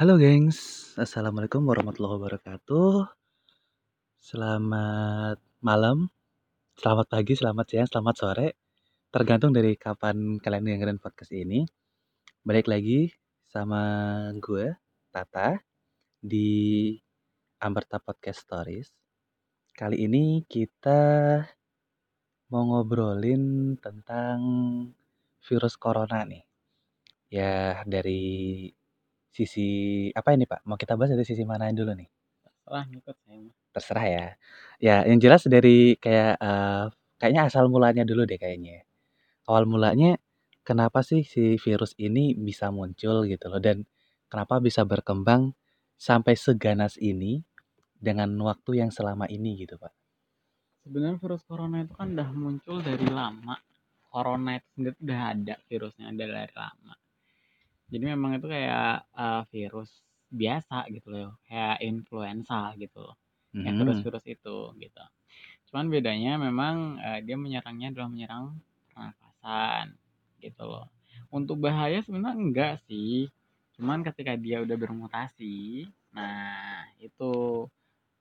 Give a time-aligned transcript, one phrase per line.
[0.00, 3.04] Halo gengs, Assalamualaikum warahmatullahi wabarakatuh.
[4.16, 6.08] Selamat malam,
[6.80, 8.48] selamat pagi, selamat siang, selamat sore.
[9.12, 11.68] Tergantung dari kapan kalian dengerin podcast ini.
[12.40, 13.12] Balik lagi
[13.44, 13.84] sama
[14.40, 14.72] gue,
[15.12, 15.60] Tata,
[16.16, 16.96] di
[17.60, 18.88] Amberta Podcast Stories.
[19.76, 21.44] Kali ini kita
[22.48, 24.40] mau ngobrolin tentang
[25.44, 26.40] virus corona nih.
[27.28, 28.64] Ya dari
[29.30, 29.68] sisi
[30.12, 30.66] apa ini Pak?
[30.66, 32.08] Mau kita bahas dari sisi mana dulu nih?
[32.42, 33.54] Terserah ngikut saya mah.
[33.70, 34.26] Terserah ya.
[34.82, 38.84] Ya yang jelas dari kayak uh, kayaknya asal mulanya dulu deh kayaknya.
[39.46, 40.18] Awal mulanya
[40.66, 43.86] kenapa sih si virus ini bisa muncul gitu loh dan
[44.30, 45.54] kenapa bisa berkembang
[45.98, 47.42] sampai seganas ini
[48.00, 49.92] dengan waktu yang selama ini gitu Pak?
[50.80, 53.58] Sebenarnya virus corona itu kan udah muncul dari lama.
[54.10, 56.94] Corona itu sendiri udah ada virusnya ada dari lama.
[57.90, 59.90] Jadi memang itu kayak uh, virus
[60.30, 63.18] biasa gitu loh, kayak influenza gitu loh.
[63.50, 63.66] Mm-hmm.
[63.66, 65.04] Yang virus-virus itu gitu.
[65.70, 68.44] Cuman bedanya memang uh, dia menyerangnya adalah menyerang
[68.90, 69.98] pernafasan
[70.38, 70.86] gitu loh.
[71.34, 73.26] Untuk bahaya sebenarnya enggak sih.
[73.74, 77.66] Cuman ketika dia udah bermutasi, nah itu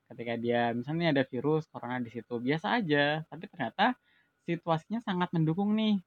[0.09, 3.93] ketika dia misalnya ada virus corona di situ biasa aja, tapi ternyata
[4.49, 6.01] situasinya sangat mendukung nih.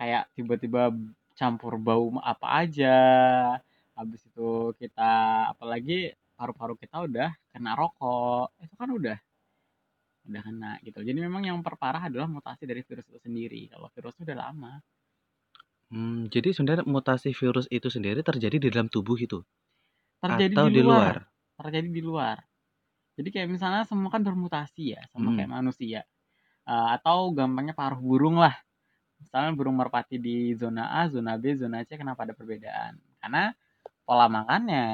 [0.00, 0.88] Kayak tiba-tiba
[1.40, 2.96] campur bau apa aja.
[3.96, 8.52] Habis itu kita apalagi paru-paru kita udah kena rokok.
[8.60, 9.16] Itu kan udah
[10.28, 11.00] udah kena gitu.
[11.00, 13.72] Jadi memang yang perparah adalah mutasi dari virus itu sendiri.
[13.72, 14.72] Kalau virus itu udah lama.
[15.90, 19.42] Hmm, jadi sebenarnya mutasi virus itu sendiri terjadi di dalam tubuh itu?
[20.20, 21.14] Terjadi atau di luar, di luar.
[21.56, 22.36] terjadi di luar.
[23.16, 25.36] Jadi kayak misalnya semua kan bermutasi ya sama hmm.
[25.40, 26.00] kayak manusia.
[26.68, 28.54] Uh, atau gampangnya paruh burung lah
[29.20, 32.96] misalnya burung merpati di zona A, zona B, zona C kenapa ada perbedaan?
[33.20, 33.52] Karena
[34.02, 34.86] pola makannya,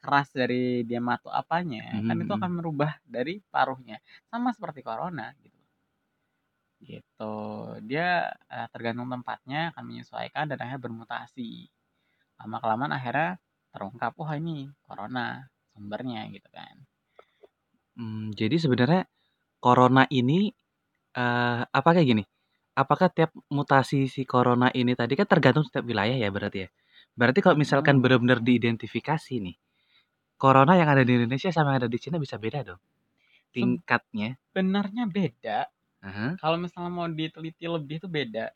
[0.00, 2.08] keras dari dia matu apanya, hmm.
[2.08, 2.58] kan itu akan hmm.
[2.62, 4.00] merubah dari paruhnya.
[4.32, 5.60] Sama seperti corona gitu.
[6.80, 7.36] Gitu.
[7.84, 11.68] Dia uh, tergantung tempatnya akan menyesuaikan dan akhirnya bermutasi.
[12.40, 13.36] Lama kelamaan akhirnya
[13.76, 15.44] terungkap, wah ini corona
[15.76, 16.76] sumbernya gitu kan.
[17.96, 19.04] Hmm, jadi sebenarnya
[19.60, 20.48] corona ini
[21.16, 22.24] uh, apa kayak gini?
[22.76, 26.70] Apakah tiap mutasi si corona ini tadi kan tergantung setiap wilayah ya berarti ya?
[27.16, 29.56] Berarti kalau misalkan benar-benar diidentifikasi nih,
[30.36, 32.80] corona yang ada di Indonesia sama yang ada di Cina bisa beda dong?
[33.56, 34.36] Tingkatnya?
[34.52, 35.58] Sebenarnya beda.
[36.04, 36.30] Uh-huh.
[36.36, 38.52] Kalau misalnya mau diteliti lebih itu beda.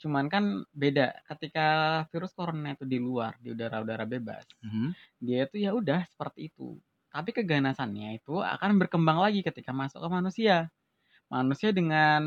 [0.00, 1.68] Cuman kan beda ketika
[2.08, 4.48] virus corona itu di luar, di udara-udara bebas.
[4.64, 4.96] Uh-huh.
[5.20, 6.80] Dia itu ya udah seperti itu.
[7.12, 10.72] Tapi keganasannya itu akan berkembang lagi ketika masuk ke manusia
[11.30, 12.22] manusia dengan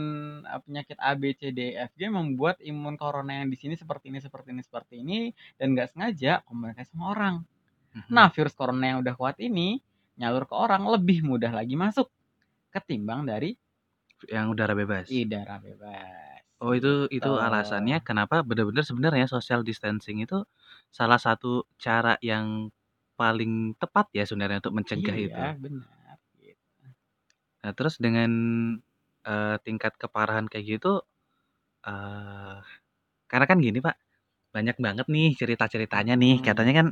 [0.64, 4.08] penyakit A, B, C, D, e, F, G membuat imun corona yang di sini seperti
[4.08, 5.20] ini, seperti ini, seperti ini,
[5.60, 7.36] dan nggak sengaja komunikasi sama orang.
[7.94, 8.12] Mm-hmm.
[8.16, 9.84] Nah, virus corona yang udah kuat ini
[10.16, 12.08] nyalur ke orang lebih mudah lagi masuk
[12.72, 13.54] ketimbang dari
[14.32, 15.12] yang udara bebas.
[15.12, 16.42] Udara bebas.
[16.64, 17.36] Oh itu itu gitu.
[17.36, 20.48] alasannya kenapa benar-benar sebenarnya social distancing itu
[20.88, 22.72] salah satu cara yang
[23.20, 25.36] paling tepat ya sebenarnya untuk mencegah iya, itu.
[25.36, 26.18] Iya benar.
[26.40, 26.88] Gitu.
[27.68, 28.32] Nah terus dengan
[29.26, 31.04] uh, tingkat keparahan kayak gitu,
[31.88, 32.58] uh,
[33.28, 33.96] karena kan gini Pak,
[34.54, 36.46] banyak banget nih cerita-ceritanya nih, hmm.
[36.46, 36.88] katanya kan,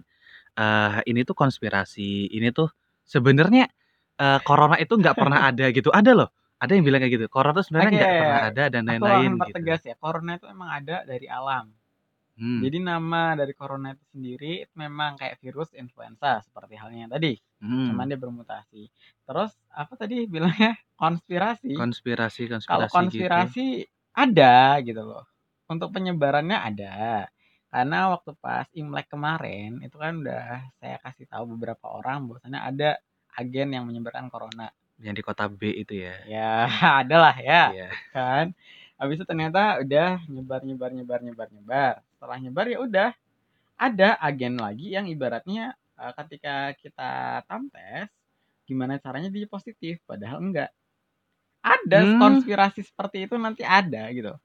[0.58, 2.72] uh, ini tuh konspirasi, ini tuh
[3.06, 3.70] sebenarnya,
[4.20, 6.30] uh, corona itu nggak pernah ada gitu, ada loh,
[6.62, 9.54] ada yang bilang kayak gitu, corona tuh sebenarnya nggak pernah ada dan lain-lain gitu.
[9.56, 11.81] tegas ya, corona itu emang ada dari alam.
[12.42, 12.58] Hmm.
[12.58, 17.38] Jadi nama dari corona itu sendiri itu memang kayak virus influenza seperti halnya yang tadi.
[17.62, 17.94] Hmm.
[17.94, 18.90] Cuman dia bermutasi.
[19.30, 21.78] Terus apa tadi bilangnya konspirasi?
[21.78, 22.66] Konspirasi, konspirasi.
[22.74, 24.18] Kalau konspirasi gitu.
[24.18, 25.30] ada gitu loh.
[25.70, 27.30] Untuk penyebarannya ada.
[27.70, 32.90] Karena waktu pas Imlek kemarin itu kan udah saya kasih tahu beberapa orang bahwasanya ada
[33.38, 34.74] agen yang menyebarkan corona.
[34.98, 36.18] Yang di kota B itu ya.
[36.26, 36.66] Ya,
[37.06, 37.70] adalah ya.
[37.70, 37.94] Yeah.
[38.10, 38.46] Kan?
[38.98, 43.10] Habis itu ternyata udah nyebar nyebar nyebar nyebar nyebar setelah nyebar ya udah
[43.82, 48.14] ada agen lagi yang ibaratnya uh, ketika kita tamtes
[48.70, 50.70] gimana caranya dia positif padahal enggak
[51.66, 52.22] ada hmm.
[52.22, 54.38] konspirasi seperti itu nanti ada gitu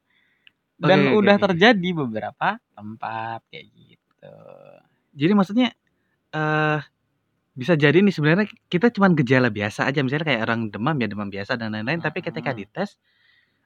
[0.81, 1.45] dan okay, udah okay.
[1.53, 4.37] terjadi beberapa tempat kayak gitu
[5.13, 5.69] jadi maksudnya
[6.33, 6.81] uh,
[7.53, 11.29] bisa jadi nih sebenarnya kita cuma gejala biasa aja misalnya kayak orang demam ya demam
[11.29, 12.09] biasa dan lain-lain uh -huh.
[12.09, 12.97] tapi ketika dites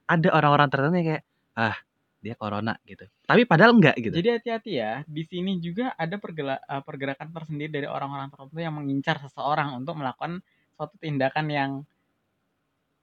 [0.03, 1.23] ada orang-orang tertentu yang kayak
[1.55, 1.79] ah
[2.21, 3.03] dia corona gitu.
[3.25, 4.13] Tapi padahal enggak gitu.
[4.13, 4.93] Jadi hati-hati ya.
[5.09, 10.39] Di sini juga ada eh, pergerakan tersendiri dari orang-orang tertentu yang mengincar seseorang untuk melakukan
[10.77, 11.71] suatu tindakan yang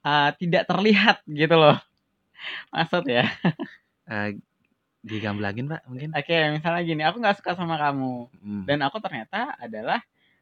[0.03, 1.77] uh, tidak terlihat gitu loh.
[2.73, 3.27] Maksud ya.
[4.07, 4.39] Uh,
[5.03, 6.09] digamblangin, Pak, mungkin?
[6.11, 8.63] Oke, misalnya gini, aku nggak suka sama kamu Mhm.
[8.67, 9.99] dan aku ternyata adalah,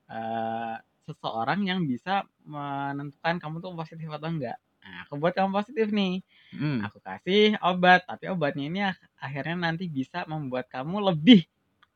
[0.09, 0.75] eee,
[1.05, 4.57] seseorang yang bisa menentukan kamu tuh positif atau enggak.
[4.87, 6.23] Nah, aku buat kamu positif nih,
[6.53, 6.87] Mhm.
[6.87, 11.47] aku kasih obat, tapi obatnya ini ak akhirnya nanti bisa membuat kamu lebih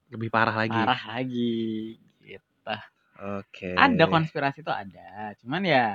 [0.09, 0.85] Lebih parah lagi?
[0.85, 2.73] parah lagi, gitu.
[3.19, 3.71] Oke.
[3.77, 5.85] Ada konspirasi tuh ada, cuman ya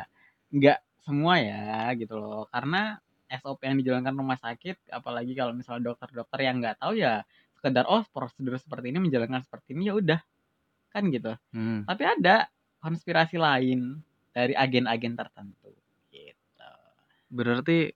[0.54, 2.46] nggak semua ya, gitu loh.
[2.52, 2.99] Karena
[3.31, 7.22] SOP yang dijalankan rumah sakit, apalagi kalau misalnya dokter-dokter yang nggak tahu ya
[7.58, 10.20] sekedar, "Oh, prosedur seperti ini menjalankan seperti ini," ya udah,
[10.94, 11.34] kan gitu.
[11.52, 11.88] Mhm.
[11.88, 12.49] Tapi ada
[12.82, 14.02] konspirasi lain
[14.34, 15.72] dari agen-agen tertentu.
[17.31, 17.90] Berarti,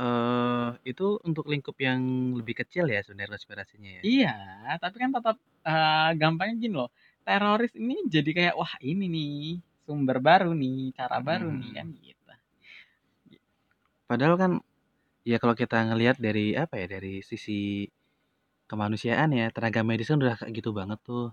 [0.00, 2.00] eee, itu untuk lingkup yang
[2.38, 4.06] lebih kecil ya sebenarnya konspirasinya ya?
[4.08, 4.28] Iya,
[4.82, 5.36] tapi kan tetap,
[5.68, 6.90] eee, gampangnya gini loh,
[7.26, 9.30] teroris ini jadi kayak, wah ini nih,
[9.86, 11.96] sumber baru nih, cara baru nih, kan Mhm.
[12.04, 12.22] gitu.
[14.10, 14.52] Padahal kan,
[15.30, 17.86] ya kalau kita ngelihat dari apa ya, dari sisi
[18.70, 21.26] kemanusiaan ya, tenaga medis kan udah kayak gitu banget tuh.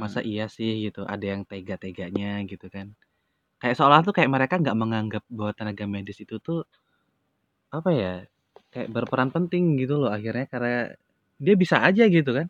[0.00, 0.28] Masa Mhm.
[0.30, 2.88] iya sih gitu, ada yang tega-teganya gitu kan.
[3.62, 6.62] Kayak seolah tuh kayak mereka nggak menganggap bahwa tenaga medis itu tuh,
[7.74, 8.14] apa ya,
[8.72, 10.72] kayak berperan penting gitu loh akhirnya karena
[11.44, 12.46] dia bisa aja gitu kan.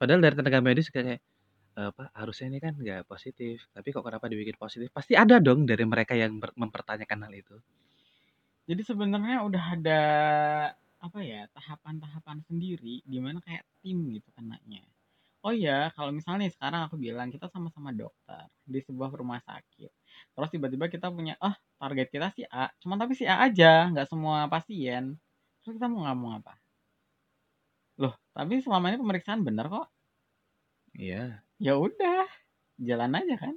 [0.00, 1.20] Padahal dari tenaga medis kayak,
[1.78, 5.66] eee, "Pak, harusnya ini kan nggak positif, tapi kok kenapa dibikin positif?" Pasti ada dong
[5.70, 7.56] dari mereka yang mempertanyakan hal itu.
[8.68, 10.00] Jadi sebenarnya udah ada,
[11.00, 14.82] apa ya, tahapan-tahapan sendiri di mana kayak tim gitu kenanya.
[15.46, 19.90] Oh ya, kalau misalnya sekarang aku bilang kita sama-sama dokter di sebuah rumah sakit.
[20.36, 24.08] Terus tiba-tiba kita punya, "Ah, target kita si A," cuman tapi si A aja, nggak
[24.10, 25.16] semua pasien.
[25.62, 26.58] Terus kita mau ngomong apa?
[27.98, 29.90] Loh, tapi selama ini pemeriksaan bener kok.
[30.96, 31.42] Iya.
[31.60, 32.22] Ya udah,
[32.78, 33.54] jalan aja kan.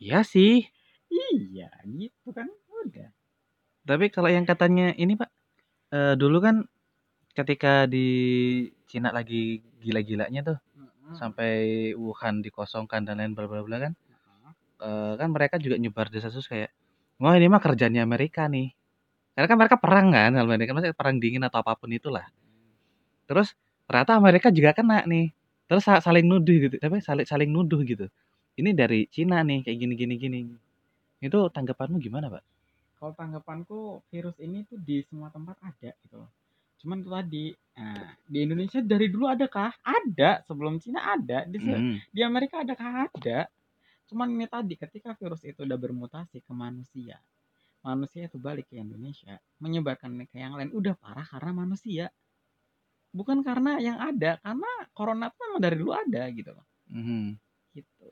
[0.00, 0.68] Iya sih.
[1.08, 2.48] Iya, gitu kan,
[2.84, 3.08] udah.
[3.88, 5.30] Tapi kalau yang katanya ini, Pak,
[5.94, 6.56] eee, dulu kan
[7.36, 8.06] ketika di
[8.90, 11.14] Cina lagi gila-gilanya tuh, Mhm.
[11.20, 11.52] sampai
[11.98, 13.92] Wuhan dikosongkan dan lain bla bla bla kan,
[14.80, 16.68] Eee, kan mereka juga nyebar desas-desus kayak,
[17.16, 18.76] "Wah, ini mah kerjaannya Amerika nih."
[19.36, 22.26] Karena kan mereka perang kan ini kan, maksudnya perang dingin atau apa pun itulah.
[23.28, 23.54] Terus
[23.88, 25.32] ternyata Amerika juga kena nih,
[25.70, 28.06] terus sa saling nuduh gitu, apa, saling saling nuduh gitu.
[28.60, 30.40] Ini dari Cina nih, kayak gini gini gini.
[31.24, 32.42] Itu tanggapanmu gimana, Pak?
[32.98, 36.30] Kalau tanggapanku virus ini tuh di semua tempat ada gitu loh.
[36.80, 37.44] Cuman itu tadi,
[37.76, 39.68] nah, di Indonesia dari dulu adakah?
[39.84, 42.06] Ada, sebelum Cina ada, di Mhm.
[42.12, 43.12] di Amerika adakah?
[43.12, 43.48] Ada.
[44.06, 47.18] Cuman ini tadi, ketika virus itu udah bermutasi ke manusia,
[47.82, 52.06] manusia itu balik ke Indonesia, menyebarkan ke yang lain, udah parah karena manusia.
[53.10, 56.66] Bukan karena yang ada, karena corona tuh memang dari dulu ada gitu loh.
[56.90, 57.38] Mhm.
[57.74, 58.10] Gitu.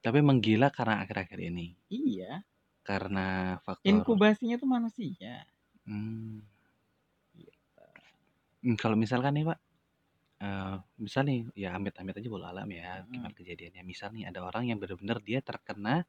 [0.00, 1.74] Tapi menggila karena akhir-akhir ini?
[1.92, 2.46] Iya.
[2.86, 5.44] Karena faktor Inkubasinya tuh manusia.
[5.84, 6.40] Mmm.
[7.36, 7.54] Gitu.
[8.80, 9.58] Kalau misalkan nih, Pak,
[10.42, 13.08] eee, misal nih, ya amit-amit aja walau alam ya, Mhm.
[13.14, 13.82] gimana kejadiannya.
[13.92, 16.04] Misal nih ada orang yang bener-bener dia terkena,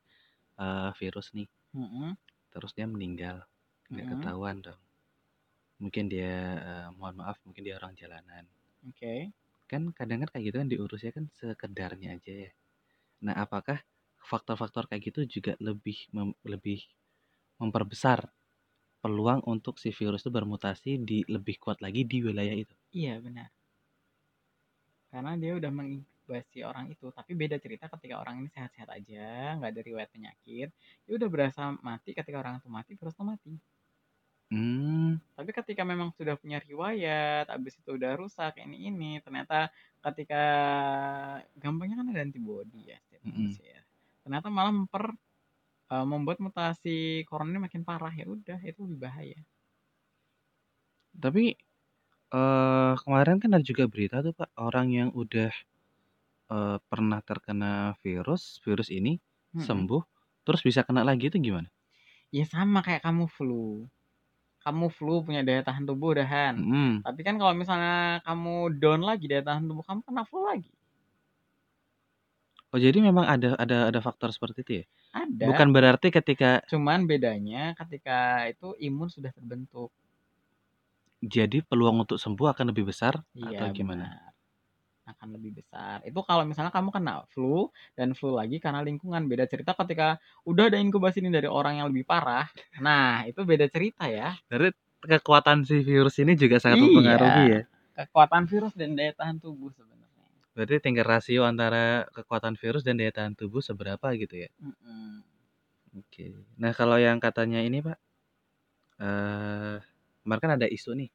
[0.62, 2.18] eee, virus nih, Mhm.
[2.54, 3.38] terus dia meninggal,
[3.94, 4.18] nggak Mhm.
[4.18, 4.82] ketahuan dong.
[5.84, 6.34] Mungkin dia,
[6.68, 8.46] eee, mohon maaf, mungkin dia orang jalanan.
[8.88, 9.34] Oke.
[9.72, 12.52] Kan kadang kan kayak gitu kan diurusnya kan sekedarnya aja ya.
[13.26, 13.80] Nah, apakah
[14.32, 16.80] faktor-faktor kayak gitu juga lebih mem lebih
[17.62, 18.20] memperbesar
[19.04, 22.76] peluang untuk si virus itu bermutasi di lebih kuat lagi di wilayah itu?
[22.92, 23.50] Iya, benar.
[25.14, 29.72] Karena dia udah menginkubasi orang itu, tapi beda cerita ketika orang ini sehat-sehat aja, nggak
[29.74, 30.70] ada riwayat penyakit,
[31.06, 33.60] dia udah berasa mati, ketika orang itu mati, virus itu mati.
[34.52, 35.22] Mmm.
[35.38, 39.70] Tapi ketika memang sudah punya riwayat, habis itu udah rusak, ini ini, ternyata
[40.02, 40.42] ketika
[41.60, 43.60] gampangnya kan ada antibody ya setiap Mhm.
[43.64, 43.78] manusia.
[44.26, 45.06] Ternyata malah memper
[45.92, 49.40] eee, membuat mutasi corona ini makin parah, ya udah itu lebih bahaya.
[51.18, 51.58] Tapi,
[52.36, 55.52] eee, kemarin kan ada juga berita tuh, Pak, orang yang udah,
[56.54, 59.14] eee, pernah terkena virus virus ini,
[59.54, 59.90] Mhm.
[59.94, 60.02] sembuh,
[60.46, 61.70] terus bisa kena lagi itu gimana?
[62.38, 63.86] Ya sama kayak kamu flu.
[64.66, 66.56] Kamu flu punya daya tahan tubuh udahan.
[66.56, 67.04] Mhm.
[67.06, 70.72] Tapi kan kalau misalnya kamu down lagi daya tahan tubuh kamu, kena flu lagi.
[72.74, 74.86] Oh, jadi memang ada ada ada faktor seperti itu ya?
[75.14, 75.48] Ada.
[75.48, 78.20] Bukan berarti ketika Cuman bedanya ketika
[78.52, 79.90] itu imun sudah terbentuk.
[81.24, 84.08] Jadi peluang untuk sembuh akan lebih besar atau Iya, gimana?
[84.08, 84.34] benar.
[85.08, 86.02] Akan lebih besar.
[86.08, 89.28] Itu kalau misalnya kamu kena flu dan flu lagi karena lingkungan.
[89.32, 90.18] Beda cerita ketika
[90.50, 92.48] udah ada inkubasi nih dari orang yang lebih parah,
[92.82, 94.38] nah itu beda cerita ya.
[94.50, 94.74] Berarti
[95.06, 96.84] kekuatan si virus ini juga sangat Iya.
[96.86, 97.62] mempengaruhi ya?
[97.98, 100.28] Kekuatan virus dan daya tahan tubuh sebenarnya.
[100.56, 104.50] Berarti tinggal rasio antara kekuatan virus dan daya tahan tubuh seberapa gitu ya?
[104.60, 105.24] Mhm.
[105.98, 106.26] Oke.
[106.62, 107.98] Nah, kalau yang katanya ini, Pak,
[109.02, 109.78] eee,
[110.30, 111.10] kemarin kan ada isu nih.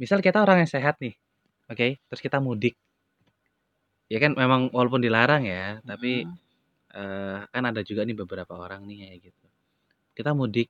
[0.00, 1.14] Misal kita orang yang sehat nih,
[1.72, 2.74] oke, terus kita mudik.
[4.12, 6.28] Ya kan memang walaupun dilarang ya, tapi
[6.94, 9.46] eh, kan ada juga nih beberapa orang nih kayak gitu.
[10.18, 10.68] Kita mudik,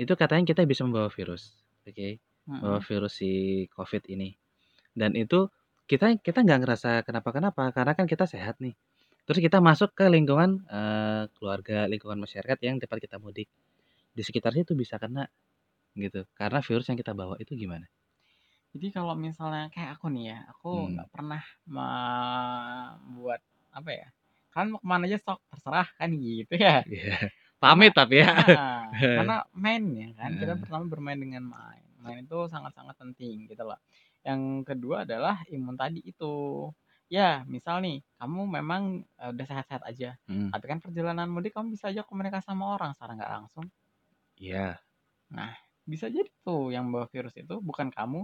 [0.00, 1.54] itu katanya kita bisa membawa virus,
[1.88, 2.18] oke,
[2.60, 2.86] membawa Mhm.
[2.88, 3.32] virus si
[3.76, 4.30] COVID ini.
[4.96, 5.48] Dan itu
[5.90, 8.74] kita kita nggak ngerasa kenapa-kenapa karena kan kita sehat nih.
[9.28, 13.48] Terus kita masuk ke lingkungan eh, keluarga, lingkungan masyarakat yang tempat kita mudik.
[14.16, 15.26] Di sekitar situ bisa kena
[15.96, 16.24] gitu.
[16.36, 17.86] Karena virus yang kita bawa itu gimana?
[18.70, 20.90] Jadi kalau misalnya kayak aku nih ya, aku Hmm.
[20.94, 23.40] nggak pernah membuat
[23.74, 24.08] apa ya?
[24.50, 26.82] Kalian mau ke mana aja sok terserah kan gitu ya.
[26.86, 27.18] Iya.
[27.62, 28.30] Pamit tapi ya.
[28.34, 28.88] Nah,
[29.20, 31.82] karena main ya kan kita pertama bermain dengan main.
[32.00, 33.78] Main itu sangat-sangat penting gitu loh.
[34.24, 36.66] Yang kedua adalah imun tadi itu.
[37.10, 40.54] Ya, misal nih kamu memang eh, udah sehat-sehat aja, Hmm.
[40.54, 43.66] tapi kan perjalanan mudik kamu bisa aja komunikasi sama orang secara nggak langsung.
[44.38, 44.78] Iya.
[45.34, 45.50] Nah,
[45.90, 48.22] bisa jadi tuh yang bawa virus itu bukan kamu,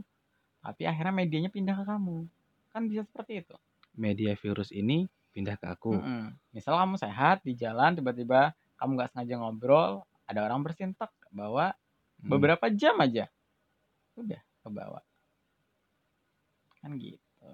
[0.62, 2.30] tapi akhirnya medianya pindah ke kamu.
[2.70, 3.56] Kan bisa seperti itu.
[3.98, 5.98] Media virus ini pindah ke aku.
[5.98, 6.38] Mm-mm.
[6.54, 11.74] Misal kamu sehat di jalan tiba-tiba kamu nggak sengaja ngobrol, ada orang bersintak bawa
[12.16, 12.32] Hmm.
[12.32, 13.28] beberapa jam aja,
[14.16, 15.04] udah kebawa.
[16.80, 17.50] Kan gitu.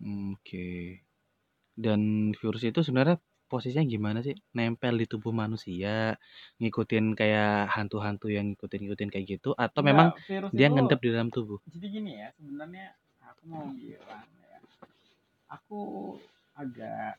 [0.00, 1.04] Hmm, Oke.
[1.76, 4.34] Dan virus itu sebenarnya posisinya gimana sih?
[4.52, 6.14] Nempel di tubuh manusia,
[6.58, 11.08] ngikutin kayak hantu-hantu yang ngikutin-ngikutin kayak gitu, atau memang Enggak, virus dia itu ngendep di
[11.14, 11.58] dalam tubuh?
[11.70, 12.86] jadi gini ya sebenarnya
[13.22, 14.58] aku mau bilang ya
[15.46, 15.80] aku
[16.54, 17.18] agak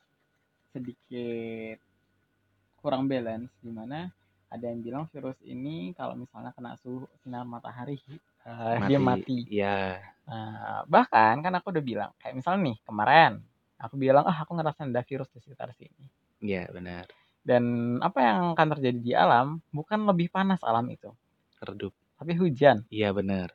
[0.72, 1.78] sedikit
[2.80, 4.08] kurang balance di mana
[4.48, 8.00] ada yang bilang virus ini kalau misalnya kena suhu sinar matahari
[8.48, 10.00] eh, dia mati Iya.
[10.28, 13.34] Nah, bahkan kan aku udah bilang kayak misalnya nih kemarin
[13.80, 16.06] aku bilang ah aku ngerasain ada virus di sekitar sini
[16.42, 17.06] Iya, benar.
[17.42, 17.64] dan
[18.04, 21.10] apa yang akan terjadi di alam bukan lebih panas alam itu
[21.62, 21.94] Redup.
[22.20, 23.50] tapi hujan Iya, benar.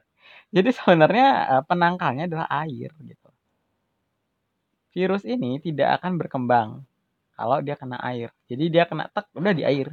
[0.54, 1.26] Jadi sebenarnya
[1.58, 3.28] eh, penangkalnya adalah air gitu.
[4.94, 6.68] Virus ini tidak akan berkembang
[7.36, 8.28] kalau dia kena air.
[8.50, 9.88] Jadi dia kena tek udah di air.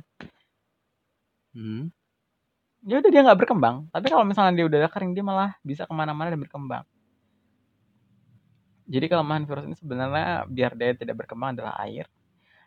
[1.55, 1.89] Hmm.
[2.87, 3.75] Ya udah dia nggak berkembang.
[3.93, 6.83] Tapi kalau misalnya dia udah kering dia malah bisa ke mana-mana dan berkembang.
[8.89, 12.09] Jadi kelemahan virus ini sebenarnya biar dia tidak berkembang adalah air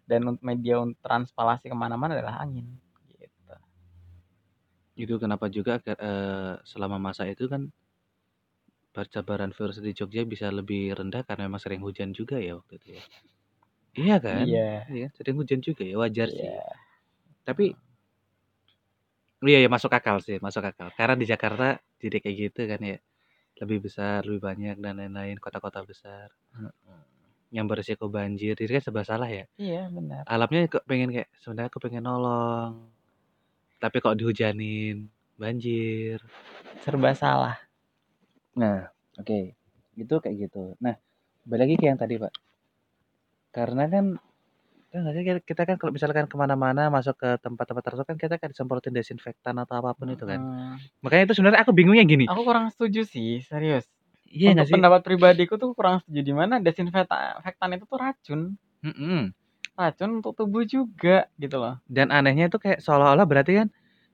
[0.06, 2.78] dan untuk media untuk transpalasi ke mana-mana adalah angin.
[3.10, 3.54] Gitu.
[4.94, 7.66] Itu kenapa juga eh, selama masa itu kan
[8.92, 12.88] percabaran virus di Jogja bisa lebih rendah karena memang sering hujan juga ya waktu itu
[13.00, 13.02] ya.
[13.92, 14.44] Iya kan?
[14.46, 14.70] Iya.
[14.88, 16.44] Iya, sering hujan juga ya, wajar sih.
[16.44, 16.64] Iya.
[17.42, 17.74] Tapi
[19.42, 20.92] iya ya masuk akal sih, masuk akal.
[20.94, 22.98] Karena di Jakarta jadi kayak gitu kan ya.
[23.62, 26.34] Lebih besar, lebih banyak dan lain-lain kota-kota besar.
[27.54, 29.46] Yang berisiko banjir, jadi kan serba salah ya.
[29.54, 30.26] Iya benar.
[30.26, 32.90] Alamnya kok pengen kayak sebenarnya aku pengen nolong.
[33.78, 35.06] Tapi kok dihujanin,
[35.38, 36.18] banjir.
[36.82, 37.54] Serba salah.
[38.58, 39.54] Nah, oke.
[39.94, 40.74] Itu kayak gitu.
[40.82, 40.98] Nah,
[41.46, 42.34] balik lagi ke yang tadi, Pak.
[43.52, 44.16] Karena kan
[44.92, 48.16] kan nggak sih, kita- kita kan kalau misalkan ke mana-mana masuk ke tempat-tempat tertentu kan
[48.20, 50.40] kita kan disemprotin desinfektan atau apa pun itu kan.
[51.00, 52.28] Makanya itu sebenarnya aku bingungnya gini.
[52.28, 53.88] Aku kurang setuju sih, serius.
[54.28, 54.74] Iya nggak Untuk sih?
[54.76, 58.40] pendapat pribadiku tuh kurang setuju di mana desinfektan itu tuh racun.
[58.84, 59.32] Mm-mm.
[59.72, 61.80] Racun untuk tubuh juga gitu loh.
[61.88, 63.68] Dan anehnya itu kayak seolah-olah berarti kan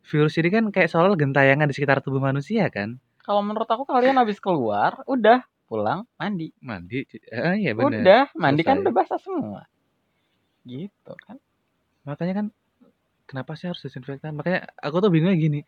[0.07, 3.03] virus ini kan kayak seolah gentayangan di sekitar tubuh manusia kan.
[3.27, 6.49] Kalau menurut aku kalian habis keluar, udah pulang mandi.
[6.65, 8.01] Mandi, eh, iya bener.
[8.01, 8.85] Udah, mandi kan Selesai.
[8.89, 9.61] udah basah semua.
[10.69, 11.41] Gitu kan.
[12.05, 12.47] Makanya kan
[13.25, 14.37] kenapa sih harus desinfektan?
[14.37, 15.61] Makanya aku tuh bingungnya gini.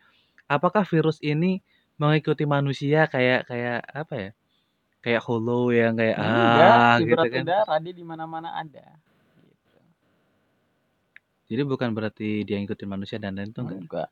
[0.45, 1.65] Apakah virus ini
[1.97, 4.31] mengikuti manusia kayak kayak apa ya?
[5.01, 7.45] Kayak hollow yang kayak Enggak, ah di gitu kan.
[7.49, 8.85] udara dia di mana-mana ada.
[9.41, 9.79] Gitu.
[11.49, 13.81] Jadi bukan berarti dia ngikutin manusia dan lain itu enggak.
[13.81, 14.09] Enggak.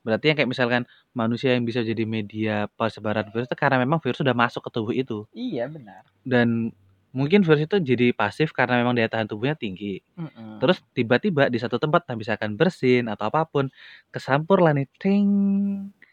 [0.00, 4.20] Berarti yang kayak misalkan manusia yang bisa jadi media persebaran virus itu karena memang virus
[4.24, 5.28] sudah masuk ke tubuh itu.
[5.36, 6.08] Iya benar.
[6.24, 6.72] Dan
[7.10, 9.98] mungkin virus itu jadi pasif karena memang daya tahan tubuhnya tinggi.
[10.14, 10.62] Mm-mm.
[10.62, 13.66] Terus tiba-tiba di satu tempat misalkan bersin atau apa pun
[14.14, 15.28] kesampur lah nih ting.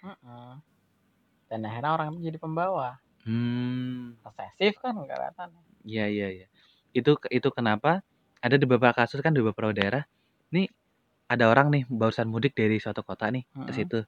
[0.01, 0.51] Mm-mm.
[1.47, 2.99] Dan akhirnya orang itu jadi pembawa.
[3.27, 5.51] Hmm, Posesif kan kelihatan.
[5.83, 6.47] iya iya iya.
[6.95, 7.99] Itu itu kenapa
[8.39, 10.07] ada di beberapa kasus kan di beberapa daerah
[10.55, 10.71] nih
[11.27, 13.75] ada orang nih barusan mudik dari suatu kota nih ke Mm-mm.
[13.75, 13.99] situ.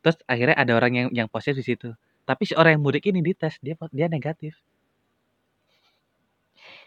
[0.00, 1.88] Terus akhirnya ada orang yang yang positif di situ.
[2.24, 4.56] Tapi si orang yang mudik ini dites dia dia negatif.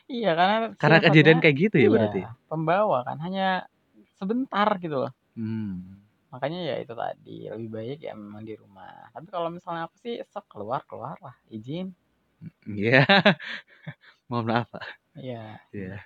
[0.07, 2.21] Iya karena Karena kejadian kayak gitu ya iya, berarti.
[2.47, 3.67] pembawa kan hanya
[4.15, 5.11] sebentar gitu loh.
[5.35, 5.99] Hmm.
[6.31, 9.11] Makanya ya itu tadi lebih baik ya memang di rumah.
[9.11, 11.91] Tapi kalau misalnya aku sih sok keluar keluar lah izin.
[12.67, 13.03] Iya.
[14.29, 14.85] Mohon maaf, Pak.
[15.17, 15.59] Iya.
[15.75, 15.97] Iya.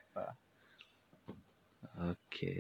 [2.02, 2.56] Oke.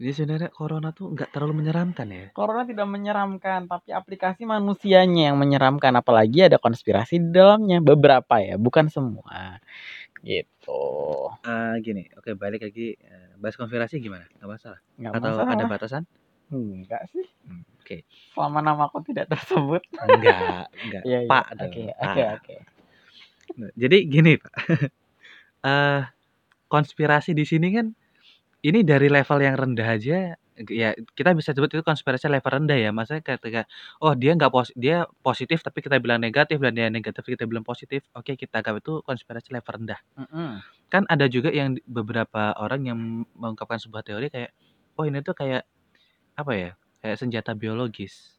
[0.00, 2.24] Jadi sebenarnya corona tuh nggak terlalu menyeramkan ya?
[2.32, 8.56] Corona tidak menyeramkan, tapi aplikasi manusianya yang menyeramkan, apalagi ada konspirasi di dalamnya, beberapa ya,
[8.56, 9.60] bukan semua.
[10.24, 10.80] Gitu.
[11.44, 14.24] Eee, gini, oke balik lagi, eee, bahas konspirasi gimana?
[14.40, 14.80] Nggak masalah?
[14.96, 15.68] Nggak Atau ada masalah.
[15.68, 16.02] batasan?
[16.48, 17.26] Enggak sih.
[17.44, 17.96] Mmm, oke.
[18.32, 19.82] Selama namaku tidak tersebut.
[20.00, 22.32] Enggak enggak, Iya iya, Pak oke oke Pak.
[22.40, 22.56] oke.
[23.60, 24.54] Nah, jadi gini, Pak,
[25.68, 26.00] eee,
[26.72, 27.86] konspirasi di sini kan,
[28.62, 30.16] ini dari level yang rendah aja,
[30.70, 33.66] ya kita bisa sebut itu konspirasi level rendah ya, maksudnya ketika,
[34.02, 37.66] oh dia nggak pos dia positif tapi kita bilang negatif dan dia negatif kita bilang
[37.66, 40.00] positif, oke kita anggap itu konspirasi level rendah.
[40.18, 40.50] Mhm.
[40.92, 42.98] Kan ada juga yang beberapa orang yang
[43.34, 44.50] mengungkapkan sebuah teori kayak,
[44.98, 45.64] oh ini tuh kayak,
[46.38, 46.70] apa ya,
[47.04, 48.38] kayak senjata biologis.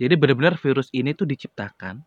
[0.00, 2.02] Jadi benar-benar virus ini tuh diciptakan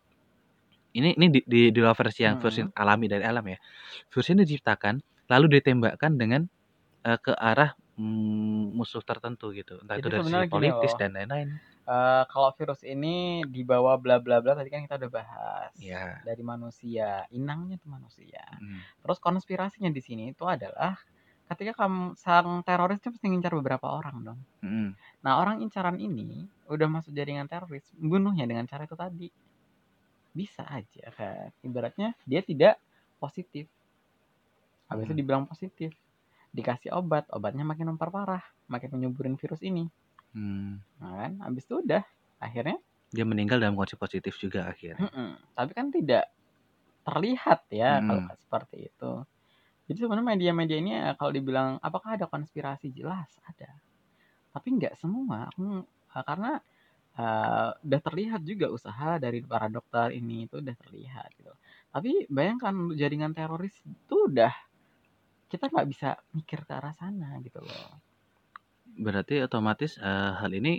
[0.94, 2.74] ini ini di di di versi yang versi Mhm.
[2.78, 3.58] alami dari alam ya.
[4.14, 4.94] Virus ini diciptakan,
[5.30, 6.46] lalu ditembakkan dengan,
[7.06, 7.70] eee, ke arah,
[8.00, 11.60] mmm, musuh tertentu gitu, entah itu Jadi dari sisi sebenarnya gini politis loh, dan lain-lain.
[11.88, 16.26] eee, kalau virus ini dibawa bla bla bla tadi kan kita udah bahas, Iya.
[16.26, 18.42] dari manusia, inangnya tuh manusia.
[18.52, 18.86] Mhm.
[19.02, 20.94] Terus konspirasinya di sini itu adalah
[21.50, 24.40] ketika kam sang teroris itu pasti ngincar beberapa orang dong.
[24.62, 24.96] Mhm.
[25.24, 29.28] Nah, orang incaran ini udah masuk jaringan teroris, bunuhnya dengan cara itu tadi.
[30.34, 32.82] Bisa aja kan, ibaratnya dia tidak
[33.22, 33.70] positif.
[34.90, 35.24] Habis itu Mhm.
[35.24, 35.92] dibilang positif,
[36.56, 39.84] dikasih obat, obatnya makin memperparah, makin menyuburin virus ini.
[40.34, 40.84] Mmm.
[41.00, 42.02] Nah kan, habis itu udah,
[42.42, 42.76] akhirnya
[43.16, 45.08] Dia meninggal dalam kondisi positif juga akhirnya.
[45.10, 46.24] Mhm, tapi kan tidak
[47.06, 48.34] terlihat ya kalau Mhm.
[48.44, 49.12] seperti itu.
[49.90, 52.92] Jadi sebenarnya media-media ini ya kalau dibilang apakah ada konspirasi?
[52.94, 53.70] Jelas ada.
[54.54, 56.52] Tapi nggak semua, eee, karena,
[57.18, 61.52] eee, udah terlihat juga usaha dari para dokter ini itu udah terlihat gitu.
[61.94, 64.52] Tapi bayangkan jaringan teroris itu udah
[65.50, 67.90] kita nggak bisa mikir ke arah sana gitu loh.
[69.06, 70.72] Berarti otomatis, eee, hal ini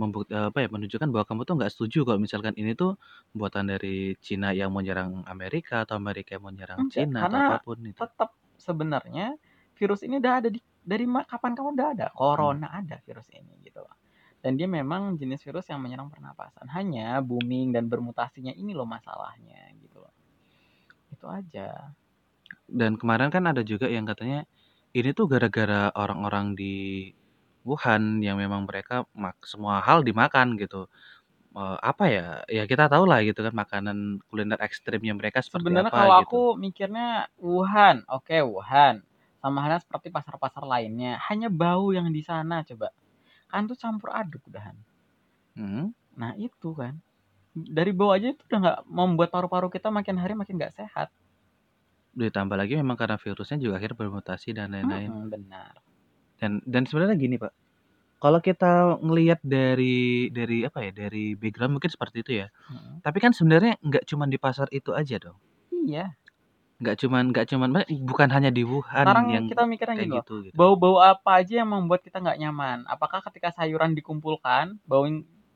[0.00, 2.92] membuk eee, apa ya, menunjukkan bahwa kamu tuh nggak setuju kalau misalkan ini tuh
[3.38, 7.38] buatan dari Cina yang mau nyerang Amerika atau Amerika yang mau nyerang Enggak, Cina atau
[7.40, 8.04] apa pun itu.
[8.08, 8.30] tetap
[8.66, 9.26] sebenarnya
[9.78, 13.80] virus ini udah ada di dari ma kapan-kapan udah ada, corona ada virus ini gitu
[13.84, 13.96] loh.
[14.42, 19.74] Dan dia memang jenis virus yang menyerang pernapasan, hanya booming dan bermutasinya ini loh masalahnya
[19.82, 20.14] gitu loh.
[21.12, 21.92] Itu aja.
[22.68, 24.44] Dan kemarin kan ada juga yang katanya,
[24.92, 26.74] ini tuh gara-gara orang-orang di
[27.64, 30.84] Wuhan yang memang mereka mak semua hal dimakan gitu.
[31.56, 33.98] Eee, apa ya, ya kita tahu lah gitu kan makanan
[34.30, 36.36] kuliner ekstrimnya mereka seperti Sebenarnya apa kalau gitu.
[36.36, 39.00] aku mikirnya Wuhan, oke Wuhan,
[39.40, 42.92] sama halnya seperti pasar-pasar lainnya, hanya bau yang di sana coba.
[43.50, 44.76] Kan tuh campur aduk udahan.
[45.56, 45.92] Mhm.
[46.16, 46.94] Nah itu kan,
[47.54, 51.08] dari bau aja itu udah nggak membuat paru-paru kita makin hari makin nggak sehat.
[52.18, 55.10] Ditambah lagi memang karena virusnya juga akhirnya bermutasi dan lain-lain.
[55.14, 55.72] Mhm, benar.
[56.42, 57.52] Dan dan sebenarnya gini, Pak,
[58.18, 62.48] kalau kita ngelihat dari dari apa ya, dari background mungkin seperti itu ya.
[62.50, 63.06] Mhm.
[63.06, 65.38] Tapi kan sebenarnya nggak cuman di pasar itu aja dong.
[65.70, 66.18] Iya.
[66.78, 70.54] Nggak cuman nggak maksudnya bukan hanya di Wuhan Sekarang yang kita mikirnya kayak gitu gitu.
[70.54, 72.86] bau-bau apa aja yang membuat kita nggak nyaman?
[72.86, 75.06] Apakah ketika sayuran dikumpulkan bau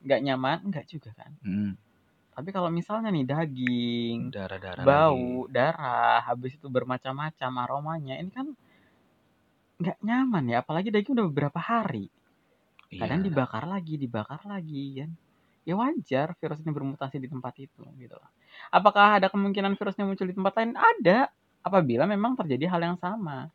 [0.02, 0.66] nggak nyaman?
[0.66, 1.34] Enggak juga kan.
[1.42, 1.78] Mhm.
[2.36, 5.22] Tapi kalau misalnya nih daging, Darah-darah lagi.
[5.26, 8.46] bau, darah, habis itu bermacam-macam aromanya, ini kan
[9.80, 12.06] nggak nyaman ya, apalagi daging udah beberapa hari.
[13.00, 13.26] Kadang Iya.
[13.26, 15.10] dibakar lagi dibakar lagi kan.
[15.68, 18.30] Ya wajar virus ini bermutasi di tempat itu gitu loh.
[18.74, 20.72] Apakah ada kemungkinan virusnya muncul di tempat lain?
[20.76, 21.30] Ada,
[21.64, 23.48] apabila memang terjadi hal yang sama.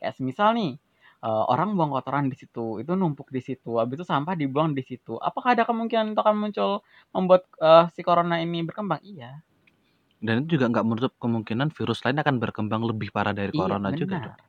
[0.00, 0.78] Kayak semisal nih,
[1.24, 4.82] eee, orang buang kotoran di situ, itu numpuk di situ, habis itu sampah dibuang di
[4.86, 5.14] situ.
[5.20, 6.70] Apakah ada kemungkinan itu akan muncul
[7.14, 9.00] membuat, eee, si corona ini berkembang?
[9.04, 9.42] Iya.
[10.26, 13.90] Dan itu juga nggak menutup kemungkinan virus lain akan berkembang lebih parah dari Iya, corona
[14.00, 14.34] juga dong.
[14.34, 14.48] benar.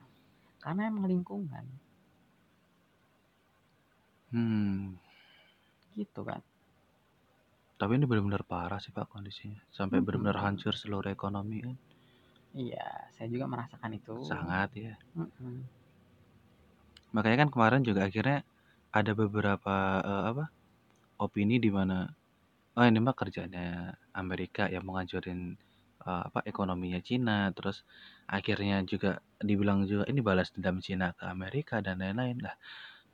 [0.64, 1.66] Karena emang lingkungan.
[4.32, 4.98] Hmm.
[5.98, 6.42] Gitu kan.
[7.82, 9.62] Tapi ini benar-benar parah sih, Pak, kondisinya.
[9.78, 11.76] Sampai benar-benar hancur seluruh ekonomi kan.
[12.64, 14.18] Iya, saya juga merasakan itu.
[14.28, 14.94] Sangat ya.
[15.18, 15.79] Mhm.
[17.16, 18.46] Makanya kan kemarin juga akhirnya
[18.94, 20.44] ada beberapa, eee, apa,
[21.22, 22.08] opini di mana,
[22.78, 25.56] oh ini mah kerjanya Amerika yang mau ngancurin,
[26.06, 27.84] eee, apa, ekonominya Cina, terus
[28.30, 32.38] akhirnya juga dibilang juga ini balas dendam Cina ke Amerika dan lain-lain.
[32.46, 32.56] Lah,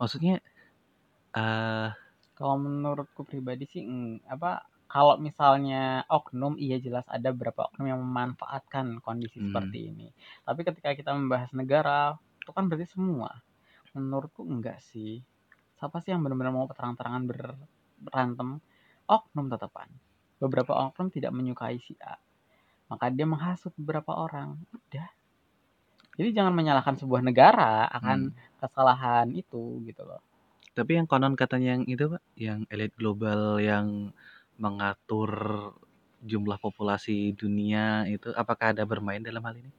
[0.01, 0.41] maksudnya,
[1.37, 1.89] eee
[2.37, 4.51] Kalau menurutku pribadi sih, eng apa,
[4.91, 9.45] kalau misalnya oknum, iya jelas ada beberapa oknum yang memanfaatkan kondisi Mhm.
[9.47, 10.07] seperti ini.
[10.47, 13.31] Tapi ketika kita membahas negara, itu kan berarti semua.
[13.95, 15.23] Menurutku enggak sih.
[15.79, 17.41] Siapa sih yang benar-benar mau terang-terangan ber
[18.05, 18.49] berantem?
[19.07, 19.89] Oknum tetepan.
[20.41, 22.15] Beberapa oknum tidak menyukai si A,
[22.91, 25.09] maka dia menghasut beberapa orang, udah.
[26.19, 28.35] Jadi jangan menyalahkan sebuah negara akan Hmm.
[28.59, 30.21] kesalahan itu gitu loh.
[30.77, 33.87] Tapi yang konon katanya yang itu Pak, yang elit global yang
[34.63, 35.31] mengatur
[36.31, 39.71] jumlah populasi dunia itu apakah ada bermain dalam hal ini?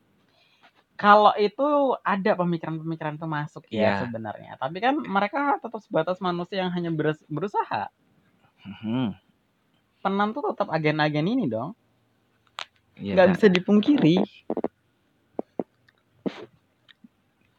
[0.97, 1.69] Kalau itu
[2.01, 4.09] ada pemikiran-pemikiran itu masuk ya Iya.
[4.09, 4.57] sebenarnya.
[4.57, 7.93] Tapi kan mereka tetap sebatas manusia yang hanya berus- berusaha.
[8.65, 9.13] Mhm.
[10.07, 11.75] Tuh tetap agen-agen ini dong.
[12.97, 13.33] Iya, Nggak Kak.
[13.37, 14.17] bisa dipungkiri.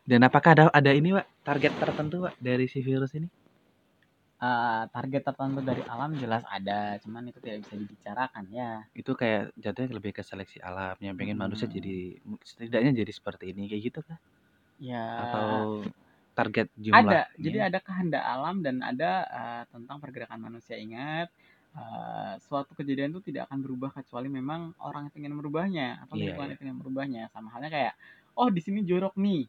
[0.07, 3.27] Dan apakah ada ada ini Pak, target tertentu Pak dari si virus ini?
[4.37, 8.71] Eh, target tertentu dari alam jelas ada, cuman itu tidak bisa dibicarakan ya.
[8.99, 11.77] Itu kayak jatuhnya lebih ke seleksi alam yang pengen manusia Hmm.
[11.77, 12.17] jadi
[12.49, 14.19] setidaknya jadi seperti ini kayak gitu kah?
[14.79, 15.45] Ya Atau
[16.37, 17.17] target jumlah?
[17.17, 20.79] ada, jadi ada kehendak alam dan ada eh, tentang pergerakan manusia.
[20.79, 21.27] Ingat,
[21.75, 26.21] eh, suatu kejadian itu tidak akan berubah kecuali memang orang itu ingin merubahnya atau Iya,
[26.21, 26.55] lingkungan iya.
[26.55, 27.27] itu ingin merubahnya.
[27.33, 27.93] Sama halnya kayak,
[28.39, 29.47] oh di sini jorok nih,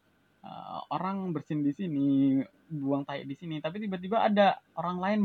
[0.49, 2.41] Eh, orang bersin di sini,
[2.73, 5.21] buang tai di sini, tapi tiba-tiba ada orang lain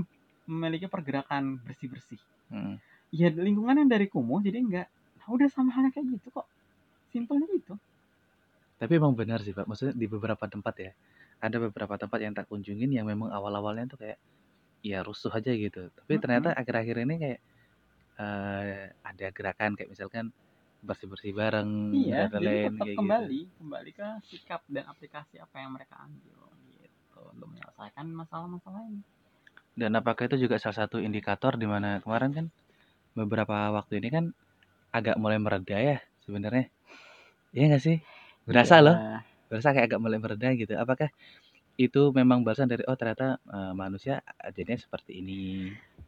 [0.51, 2.19] memiliki pergerakan bersih-bersih.
[2.51, 2.75] Mm.
[3.15, 4.87] Ya lingkungan yang dari kumuh jadi enggak.
[4.91, 6.47] Nah, udah sama halnya kayak gitu kok.
[7.15, 7.79] Simpelnya gitu.
[8.75, 10.91] Tapi emang benar sih Pak, maksudnya di beberapa tempat ya,
[11.39, 14.19] ada beberapa tempat yang tak kunjungin yang memang awal-awalnya tuh kayak
[14.83, 15.87] ya rusuh aja gitu.
[15.87, 17.39] Tapi ternyata akhir-akhir ini kayak
[18.13, 20.35] eh ada gerakan kayak misalkan
[20.87, 21.69] bersih-bersih bareng
[21.99, 23.23] Iya, dan jadi lain-lain tetap gitu.
[23.27, 26.39] kembali, kembali ke sikap dan aplikasi apa yang mereka ambil
[26.73, 29.01] gitu untuk menyelesaikan masalah-masalah ini.
[29.73, 32.45] Dan apakah itu juga salah satu indikator di mana kemarin kan
[33.19, 34.25] beberapa waktu ini kan
[34.97, 36.65] agak mulai mereda ya sebenarnya.
[37.55, 37.97] Iya nggak sih?
[38.49, 38.85] Berasa Iya.
[38.85, 38.97] loh,
[39.49, 40.73] berasa kayak agak mulai mereda gitu.
[40.77, 41.09] Apakah
[41.77, 44.21] itu memang balasan dari oh ternyata eh, manusia
[44.55, 45.43] jadinya seperti ini.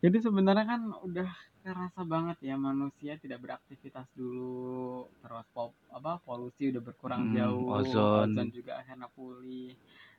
[0.04, 1.30] Jadi sebenarnya kan udah
[1.66, 7.74] kerasa banget ya manusia tidak beraktivitas dulu, terus pop, apa polusi udah berkurang Hmm, jauh,
[7.82, 8.54] ozon.
[8.54, 9.74] juga akhirnya pulih.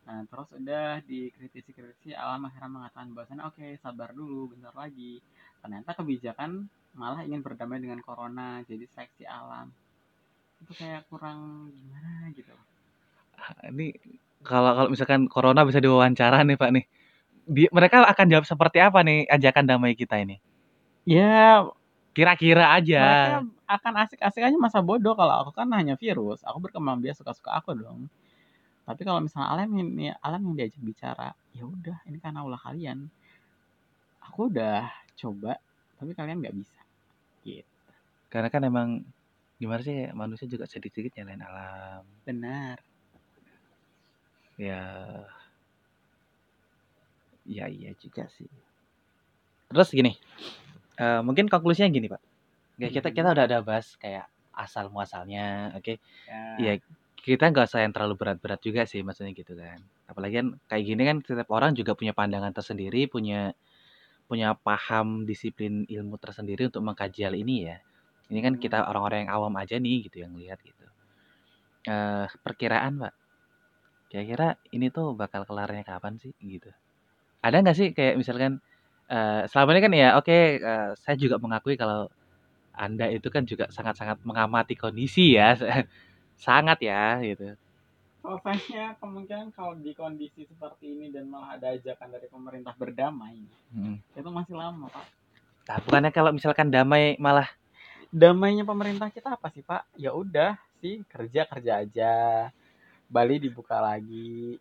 [0.07, 5.23] Nah, terus udah dikritisi-kritisi alam akhirnya mengatakan bahwasannya oke sabar dulu bentar lagi.
[5.63, 6.51] Ternyata kebijakan
[6.99, 9.71] malah ingin berdamai dengan corona, jadi seleksi alam.
[10.63, 12.55] Itu kayak kurang gimana gitu.
[13.71, 13.87] Ini
[14.51, 16.85] kalau kalau misalkan corona bisa diwawancara nih Pak nih.
[17.47, 20.37] Di, mereka akan jawab seperti apa nih ajakan damai kita ini?
[21.07, 21.63] Ya,
[22.17, 22.99] Kira-kira aja.
[23.03, 27.51] mereka akan asik-asik aja masa bodoh kalau aku kan hanya virus aku berkembang biak suka-suka
[27.59, 28.01] aku dong
[28.89, 32.99] tapi kalau misalnya alam ini alam yang diajak bicara ya udah ini karena ulah kalian
[34.27, 34.89] aku udah
[35.21, 35.53] coba
[35.97, 36.81] tapi kalian nggak bisa
[37.47, 37.93] gitu
[38.33, 38.89] Karena kan emang
[39.61, 42.05] gimana sih manusia juga sedikit-sedikit nyalain alam.
[42.27, 42.77] benar
[44.59, 44.81] Ya.
[47.47, 48.49] Ya iya juga sih.
[49.71, 50.13] Terus gini.
[50.97, 52.23] eh, mungkin konklusinya gini, Pak.
[52.81, 55.97] Kayak kita kita udah ada bahas kayak asal muasalnya, oke.
[55.97, 55.99] ya,
[56.61, 56.73] Iya,
[57.21, 59.79] kita nggak usah yang terlalu berat-berat juga sih maksudnya gitu kan.
[60.09, 63.53] Apalagi kan kayak gini kan setiap orang juga punya pandangan tersendiri, punya
[64.31, 67.77] punya paham disiplin ilmu tersendiri untuk mengkaji hal ini ya.
[68.33, 70.85] Ini kan kita orang-orang yang awam aja nih gitu yang lihat gitu.
[71.87, 73.13] Eh perkiraan Pak,
[74.11, 76.71] kira-kira ini tuh bakal kelarnya kapan sih gitu?
[77.47, 78.53] Ada nggak sih kayak misalkan
[79.13, 80.37] eh selama ini kan ya oke
[80.71, 82.11] eh, saya juga mengakui kalau
[82.85, 85.57] Anda itu kan juga sangat-sangat mengamati kondisi ya.
[86.47, 87.57] sangat ya gitu.
[88.23, 93.39] prosesnya kemungkinan kalau di kondisi seperti ini dan malah ada ajakan dari pemerintah berdamai
[93.75, 93.99] Mm.
[94.19, 95.07] itu masih lama pak
[95.67, 97.49] Nah, bukannya kalau misalkan damai malah
[98.15, 102.13] damainya pemerintah kita apa sih pak ya udah sih kerja kerja aja
[103.07, 104.59] Bali dibuka lagi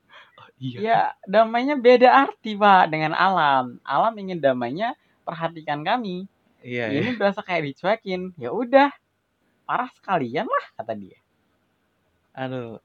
[0.60, 3.76] Ya, damainya beda arti, Pak, dengan alam.
[3.84, 4.96] Alam ingin damainya
[5.28, 6.32] perhatikan kami.
[6.64, 7.00] Iya, iya.
[7.04, 8.32] Ini berasa kayak dicuekin.
[8.40, 8.90] Ya udah,
[9.68, 11.20] parah sekalian lah kata dia.
[12.32, 12.80] Aduh.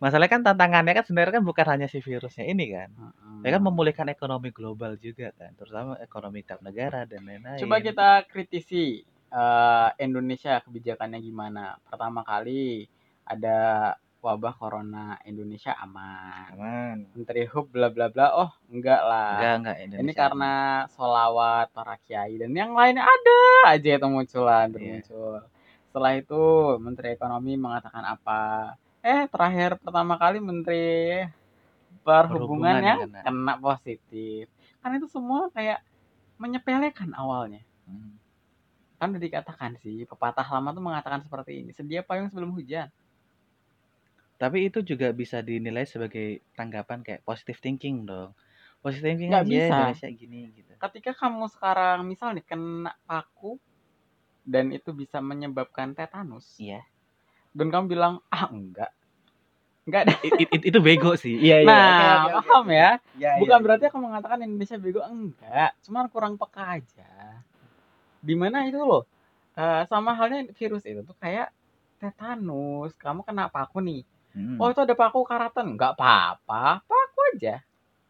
[0.00, 2.88] Masalahnya kan tantangannya kan sebenarnya kan bukan hanya si virusnya ini kan.
[3.44, 7.60] Ya kan memulihkan ekonomi global juga kan, terutama ekonomi tiap negara dan lain-lain.
[7.60, 11.76] Coba kita kritisi eh, Indonesia kebijakannya gimana.
[11.84, 12.88] Pertama kali
[13.28, 16.52] ada wabah corona Indonesia aman.
[16.52, 16.96] aman.
[17.16, 18.36] Menteri Hub bla bla bla.
[18.36, 19.40] Oh, enggak lah.
[19.40, 20.04] Enggak, enggak Indonesia.
[20.04, 20.52] Ini karena
[20.92, 23.38] solawat para kiai dan yang lainnya ada
[23.72, 24.72] aja itu munculan Iya.
[24.72, 25.34] bermuncul.
[25.90, 26.42] Setelah itu
[26.78, 28.40] Menteri Ekonomi mengatakan apa?
[29.00, 30.84] Eh terakhir pertama kali Menteri
[32.00, 33.20] Perhubungan Perhubungan yang yang kena.
[33.24, 34.44] kena positif.
[34.80, 35.80] Kan itu semua kayak
[36.36, 37.60] menyepelekan awalnya.
[37.84, 38.16] Hmm.
[38.96, 41.70] Kan udah dikatakan sih pepatah lama tuh mengatakan seperti ini.
[41.72, 42.88] Sedia payung sebelum hujan.
[44.40, 48.32] Tapi itu juga bisa dinilai sebagai tanggapan kayak positive thinking dong.
[48.80, 49.76] Positive thinking Nggak aja bisa.
[49.76, 50.72] Indonesia gini gitu.
[50.80, 53.60] Ketika kamu sekarang misal nih kena paku
[54.48, 56.56] dan itu bisa menyebabkan tetanus.
[56.56, 56.80] Iya.
[57.50, 58.94] dan kamu bilang ah enggak
[59.88, 60.14] Enggak ada.
[60.22, 61.34] It- it- itu bego sih.
[61.34, 61.66] Iya, iya.
[61.66, 62.74] Nah, Oke, oke, oke, paham oke.
[62.80, 62.90] ya?
[63.18, 67.10] Iya, Bukan iya, berarti aku mengatakan Indonesia bego enggak, cuman kurang peka aja.
[68.20, 69.02] Di mana itu loh,
[69.56, 71.48] eh, sama halnya virus itu tuh kayak
[72.00, 72.92] tetanus.
[73.02, 74.02] Kamu kena paku nih.
[74.30, 74.56] Hmm.
[74.62, 77.60] Oh itu ada paku karatan, nggak apa-apa, paku aja.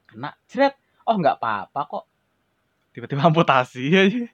[0.05, 0.77] Kena jeret,
[1.09, 2.05] oh nggak apa-apa kok.
[2.93, 4.27] Tiba-tiba amputasi aja.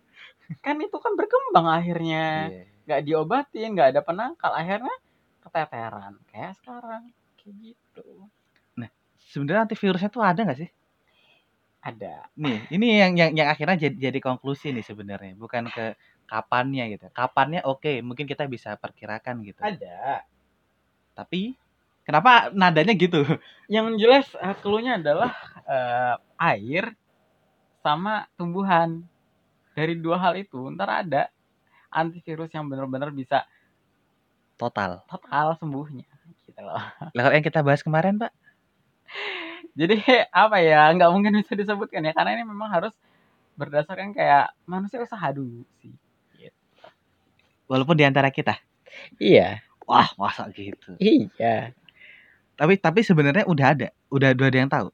[0.62, 2.62] Kan itu kan berkembang akhirnya, Iya.
[2.86, 4.94] nggak diobatin, nggak ada penangkal, akhirnya
[5.42, 6.18] keteteran.
[6.30, 7.02] Kayak sekarang,
[7.38, 8.26] kayak gitu.
[9.26, 10.70] Sebenarnya antivirusnya tuh ada nggak sih?
[11.82, 12.30] Ada.
[12.38, 15.94] Nih, ini yang yang yang akhirnya jadi, jadi konklusi nih sebenarnya, bukan ke
[16.26, 17.06] kapannya gitu.
[17.14, 19.58] Kapannya oke, mungkin kita bisa perkirakan gitu.
[19.62, 20.22] Ada.
[21.14, 21.54] Tapi
[22.06, 23.26] kenapa nadanya gitu?
[23.74, 25.34] Yang jelas eh, clue-nya adalah
[25.66, 26.94] eh, air
[27.82, 29.02] sama tumbuhan.
[29.76, 31.28] Dari dua hal itu, ntar ada
[31.92, 33.44] antivirus yang benar-benar bisa
[34.56, 35.04] Total.
[35.04, 36.08] total sembuhnya.
[36.48, 36.80] Gitu loh.
[37.14, 38.32] Lah kalau yang kita bahas kemarin, Pak,
[39.76, 40.00] Jadi
[40.32, 42.96] apa ya, nggak mungkin bisa disebutkan ya, karena ini memang harus
[43.60, 45.92] berdasarkan kayak manusia usaha dulu sih.
[47.66, 48.56] walaupun di antara kita.
[49.18, 50.98] Iya, Wah, masa gitu.
[50.98, 51.70] iya.
[52.56, 54.88] Tapi tapi sebenarnya udah ada, udah udah ada yang tahu.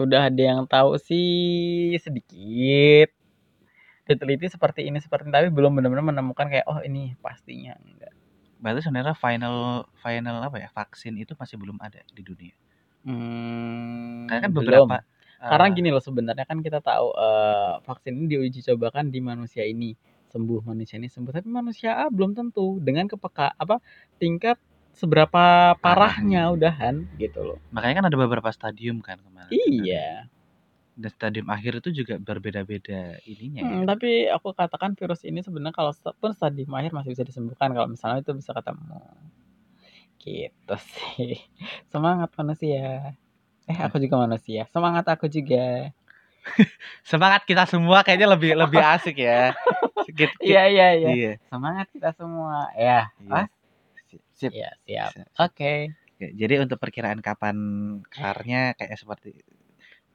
[0.00, 3.10] Udah ada yang tahu sih sedikit.
[4.06, 8.14] Diteliti seperti ini seperti ini, tapi belum benar-benar menemukan kayak oh ini pastinya enggak.
[8.62, 10.68] Berarti sebenarnya final final apa ya?
[10.72, 12.54] Vaksin itu masih belum ada di dunia.
[13.04, 14.64] Hmm, Karena kan belum.
[14.64, 14.96] beberapa
[15.40, 19.96] Karena gini loh sebenarnya kan kita tahu eh, vaksin ini diuji cobakan di manusia ini
[20.30, 23.82] sembuh manusia ini sembuh tapi manusia A belum tentu dengan kepeka apa
[24.20, 24.60] tingkat
[25.00, 27.58] seberapa parahnya udahan gitu loh.
[27.72, 29.48] makanya kan ada beberapa stadium kan kemarin.
[29.48, 30.28] Iya.
[31.00, 33.72] Dan stadium akhir itu juga berbeda-beda ininya ya.
[33.72, 37.88] Hmm, tapi aku katakan virus ini sebenarnya kalau pun stadium akhir masih bisa disembuhkan kalau
[37.88, 39.00] misalnya itu bisa ketemu.
[40.20, 41.40] Gitu sih.
[41.92, 43.16] Semangat manusia.
[43.64, 44.68] Eh aku juga manusia.
[44.68, 45.88] Semangat aku juga.
[47.08, 49.56] Semangat kita semua kayaknya lebih lebih asik ya.
[50.04, 51.10] Kita, Iya iya iya.
[51.16, 51.32] Iya.
[51.48, 52.68] Semangat kita semua.
[52.76, 53.08] Ya.
[53.24, 53.48] Iya.
[54.40, 54.50] Sip.
[54.56, 55.10] Iya, siap.
[55.36, 55.92] Oke.
[56.16, 57.56] Oke, Jadi untuk perkiraan kapan
[58.08, 59.36] kelarnya kayak seperti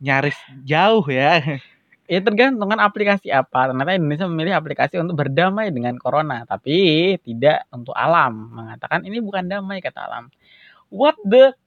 [0.02, 1.38] nyaris jauh ya.
[2.06, 3.74] Ya tergantung kan aplikasi apa.
[3.74, 8.54] Ternyata Indonesia memilih aplikasi untuk berdamai dengan corona, tapi tidak untuk alam.
[8.54, 10.30] Mengatakan ini bukan damai kata alam.
[10.94, 11.58] What the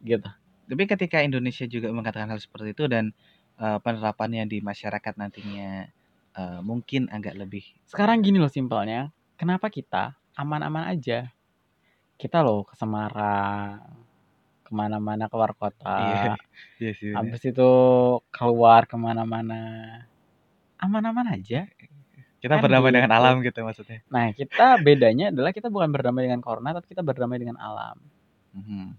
[0.00, 0.28] gitu.
[0.64, 3.12] Tapi ketika Indonesia juga mengatakan hal seperti itu dan
[3.60, 5.84] eh, penerapannya di masyarakat nantinya
[6.32, 9.12] eh, mungkin agak lebih Sekarang gini loh simpelnya.
[9.36, 11.28] Kenapa kita aman-aman aja?
[12.16, 13.82] Kita loh ke Semarang,
[14.62, 15.96] ke mana-mana keluar kota.
[16.00, 16.34] Iya,
[16.78, 17.10] iya sih.
[17.12, 17.70] Habis itu
[18.30, 19.60] keluar ke mana-mana.
[20.78, 21.66] Aman-aman aja.
[22.42, 23.18] Kita kan berdamai dengan gitu.
[23.22, 23.98] alam gitu maksudnya.
[24.10, 28.02] Nah, kita bedanya adalah kita bukan berdamai dengan corona, tapi kita berdamai dengan alam.
[28.54, 28.98] Mhm.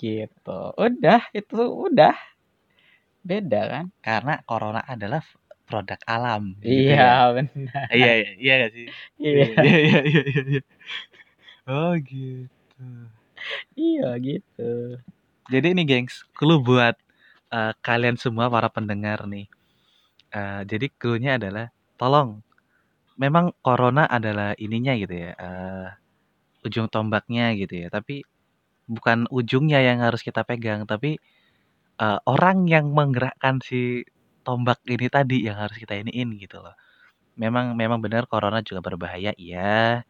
[0.00, 0.60] Gitu.
[0.80, 2.16] Udah, itu udah.
[3.20, 3.84] Beda kan?
[4.00, 5.20] Karena corona adalah
[5.68, 6.42] produk alam.
[6.64, 6.96] gitu ya.
[6.96, 7.86] Iya, benar.
[7.94, 8.88] Iya, iya, iya gak sih?
[9.22, 10.60] Iya, iya, iya, iya, iya, iya.
[11.68, 12.82] Oh gitu.
[13.76, 14.62] iya gitu.
[15.52, 16.96] Jadi ini gengs, clue buat
[17.56, 19.46] eh, kalian semua para pendengar nih.
[20.40, 21.66] Eh, jadi clue-nya adalah
[22.00, 22.30] tolong
[23.24, 25.32] memang corona adalah ininya gitu ya.
[25.46, 25.88] eh,
[26.66, 28.22] ujung tombaknya gitu ya, tapi
[28.88, 31.10] bukan ujungnya yang harus kita pegang, tapi
[32.04, 34.04] eh, orang yang menggerakkan si
[34.48, 36.72] tombak ini tadi yang harus kita iniin gitu loh.
[37.38, 40.02] Memang memang benar corona juga berbahaya, iya.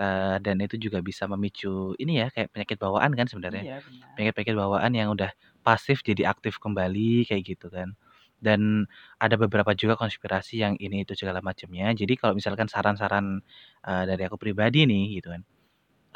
[0.00, 4.08] Eh, dan itu juga bisa memicu ini ya kayak penyakit bawaan kan sebenarnya Iya, benar.
[4.16, 5.28] penyakit-penyakit bawaan yang udah
[5.66, 7.92] pasif jadi aktif kembali kayak gitu kan.
[8.40, 8.88] Dan
[9.20, 11.92] ada beberapa juga konspirasi yang ini itu segala macamnya.
[11.92, 13.44] Jadi kalau misalkan saran-saran
[13.84, 15.42] eh, dari aku pribadi nih gitu kan.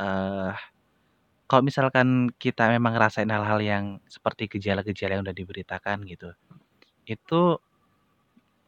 [0.01, 0.55] eh
[1.51, 6.33] kalau misalkan kita memang ngerasain hal-hal yang seperti gejala-gejala yang udah diberitakan gitu.
[7.07, 7.61] Itu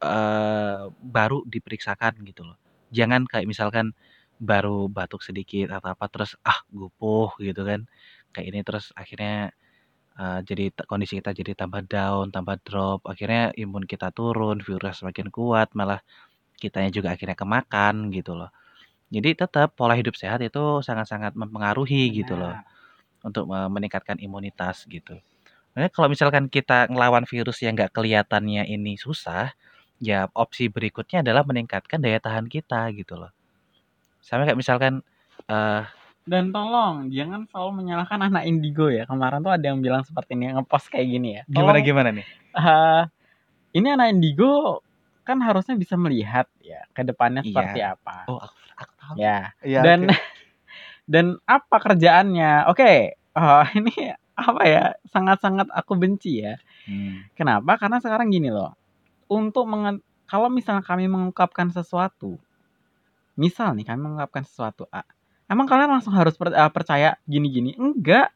[0.05, 0.81] eh
[1.17, 2.57] baru diperiksakan gitu loh.
[2.93, 3.97] Jangan kayak misalkan
[4.37, 7.81] baru batuk sedikit atau apa terus ah gupuh gitu kan.
[8.33, 9.51] Kayak ini terus akhirnya
[10.21, 15.29] eh, jadi kondisi kita jadi tambah down, tambah drop, akhirnya imun kita turun, virus semakin
[15.35, 16.01] kuat, malah
[16.63, 18.51] kitanya juga akhirnya kemakan gitu loh.
[19.15, 23.27] Jadi tetap pola hidup sehat itu sangat-sangat mempengaruhi gitu loh Benar.
[23.29, 25.17] untuk eh, meningkatkan imunitas gitu.
[25.77, 29.53] Nah, kalau misalkan kita ngelawan virus yang nggak kelihatannya ini susah,
[30.01, 33.29] ya opsi berikutnya adalah meningkatkan daya tahan kita gitu loh.
[34.25, 35.05] Sama kayak misalkan
[35.53, 35.85] eh
[36.27, 39.07] Dan tolong jangan selalu menyalahkan anak indigo ya.
[39.07, 41.43] Kemarin tuh ada yang bilang seperti ini, ngepost kayak gini ya.
[41.47, 42.27] gimana Tolong, gimana nih?
[42.59, 43.03] eh,
[43.79, 44.81] ini anak indigo
[45.23, 47.53] kan harusnya bisa melihat ya ke depannya Iya.
[47.53, 48.17] seperti apa.
[48.27, 49.15] Oh, aku, aku tahu.
[49.21, 49.55] Ya.
[49.63, 50.17] Iya, Dan oke.
[51.13, 52.67] Dan apa kerjaannya?
[52.73, 53.95] Oke, oh, ini
[54.37, 54.85] apa ya?
[55.09, 56.61] Sangat-sangat aku benci ya.
[56.85, 57.25] Hmm.
[57.33, 57.81] Kenapa?
[57.81, 58.77] Karena sekarang gini loh.
[59.27, 62.39] Untuk mengen kalau misalnya kami mengungkapkan sesuatu,
[63.39, 65.03] misal nih kami mengungkapkan sesuatu A,
[65.47, 67.75] emang kalian langsung harus per, uh, percaya gini-gini?
[67.79, 68.31] Enggak.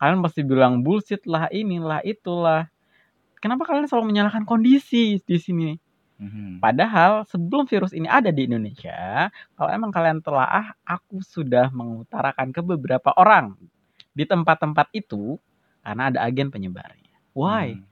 [0.00, 2.68] Kalian pasti bilang bullshit lah, inilah, itulah.
[3.38, 5.72] Kenapa kalian selalu menyalahkan kondisi di sini?
[6.18, 6.62] Mhm.
[6.62, 12.60] Padahal sebelum virus ini ada di Indonesia, kalau emang kalian telaah, aku sudah mengutarakan ke
[12.64, 13.56] beberapa orang
[14.14, 15.36] di tempat-tempat itu
[15.84, 17.12] karena ada agen penyebarnya.
[17.36, 17.76] Why?
[17.76, 17.84] Hmm.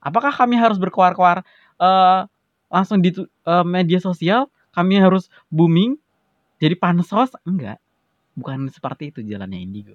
[0.00, 1.44] Apakah kami harus berkoar-koar
[1.78, 2.24] uh,
[2.72, 3.12] langsung di
[3.46, 4.48] uh, media sosial?
[4.72, 6.00] Kami harus booming
[6.56, 7.36] jadi pansos?
[7.44, 7.78] Enggak.
[8.34, 9.94] Bukan seperti itu jalannya Indigo.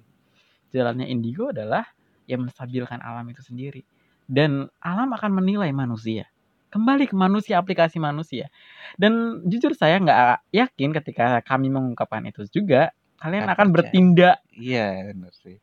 [0.70, 1.84] Jalannya Indigo adalah
[2.30, 3.82] yang menstabilkan alam itu sendiri.
[4.26, 6.30] Dan alam akan menilai manusia
[6.76, 8.52] kembali ke manusia aplikasi manusia
[9.00, 13.74] dan jujur saya nggak yakin ketika kami mengungkapkan itu juga kalian Akan akan percaya.
[13.74, 15.56] bertindak Iya, benar sih.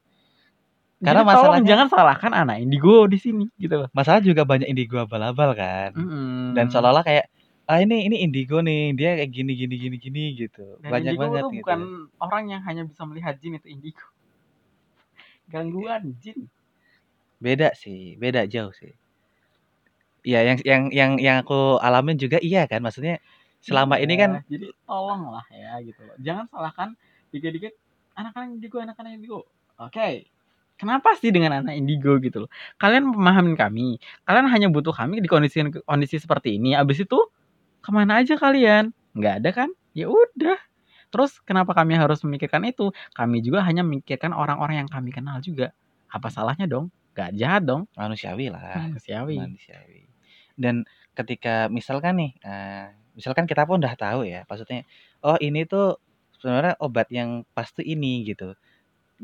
[0.99, 4.95] karena tolong masalahnya- jangan salahkan anak indigo di sini gitu loh Masalah juga banyak indigo
[4.97, 5.91] abal-abal kan.
[5.93, 6.55] Mm-mm.
[6.55, 7.27] Dan seolah-olah kayak
[7.63, 10.79] ah ini ini indigo nih, dia kayak gini gini gini gini gitu.
[10.79, 11.59] Dan banyak indigo banget itu gitu.
[11.59, 11.79] bukan
[12.19, 14.05] orang yang hanya bisa melihat jin itu indigo
[15.51, 16.47] gangguan jin
[17.37, 18.95] Beda sih, beda jauh sih.
[20.23, 23.19] Iya, yang yang yang yang aku alamin juga iya kan, maksudnya
[23.59, 26.95] selama ini kan jadi tolong lah ya gitu loh jangan salahkan
[27.33, 27.73] dikit-dikit
[28.13, 29.39] anak-anak indigo anak-anak indigo.
[29.81, 30.29] Oke
[30.77, 32.51] kenapa sih dengan anak indigo gitu loh?
[32.81, 37.19] Kalian memahamin kami kalian hanya butuh kami di kondisi kondisi seperti ini abis itu
[37.83, 38.95] ke mana aja kalian?
[39.15, 39.69] Nggak ada kan?
[39.93, 40.57] Ya udah.
[41.13, 42.89] Terus kenapa kami harus memikirkan itu?
[43.13, 45.69] Kami juga hanya memikirkan orang-orang yang kami kenal juga.
[46.09, 46.89] Apa salahnya dong?
[47.13, 47.85] Nggak jahat dong.
[47.93, 48.89] Manusiawi lah.
[48.89, 49.37] manusiawi.
[49.37, 50.09] Manusiawi.
[50.57, 50.81] Dan
[51.13, 54.89] ketika misalkan nih, eh, misalkan kita pun udah tahu ya, maksudnya,
[55.21, 56.01] oh ini tuh
[56.43, 58.51] sebenarnya obat yang pasti ini gitu.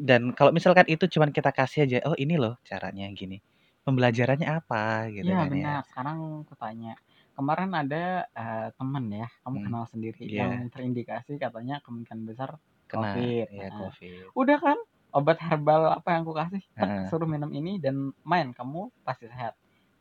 [0.09, 3.37] Dan kalau misalkan itu cuman kita kasih aja, oh ini loh caranya gini.
[3.85, 5.67] Pembelajarannya apa gitu Iya kan ya.
[5.67, 5.79] benar.
[5.89, 6.89] Sekarang aku tanya.
[7.35, 7.97] Kemarin ada
[8.39, 10.41] eh, temen ya, kamu Hmm, kenal sendiri iya.
[10.41, 12.49] yang terindikasi katanya kemungkinan besar
[12.89, 13.47] Kena COVID.
[13.59, 14.31] ya Nah, COVID.
[14.39, 14.77] Udah kan?
[15.17, 16.63] Obat herbal apa yang aku kasih?
[16.77, 17.09] Heeh.
[17.09, 19.53] suruh minum ini dan main kamu pasti sehat.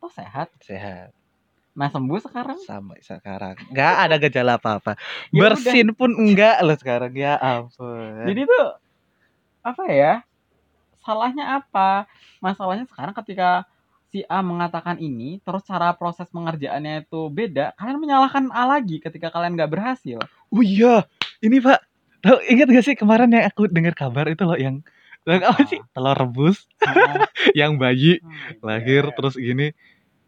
[0.03, 0.49] Toh sehat.
[0.61, 1.18] Sehat
[1.79, 2.59] Nah sembuh sekarang.
[2.59, 3.55] sampai sekarang.
[3.71, 4.99] Nggak ada gejala apa-apa.
[5.31, 5.55] Ya udah.
[5.55, 7.15] Bersin pun enggak loh sekarang.
[7.15, 8.27] Ya ampun.
[8.27, 8.67] Jadi tuh
[9.63, 10.13] apa ya?
[11.01, 12.05] Salahnya apa?
[12.43, 13.65] Masalahnya sekarang ketika
[14.09, 19.29] si A mengatakan ini, terus cara proses pengerjaannya itu beda, kalian menyalahkan A lagi ketika
[19.29, 20.19] kalian nggak berhasil.
[20.49, 21.05] Oh iya,
[21.39, 21.81] ini Pak.
[22.19, 24.83] Tahu ingat gak sih kemarin yang aku dengar kabar itu loh yang
[25.23, 25.71] yang apa Apa?
[25.71, 25.79] sih?
[25.95, 26.91] Telur rebus Oh,
[27.59, 29.15] yang bayi hmm, lahir iya.
[29.15, 29.71] terus gini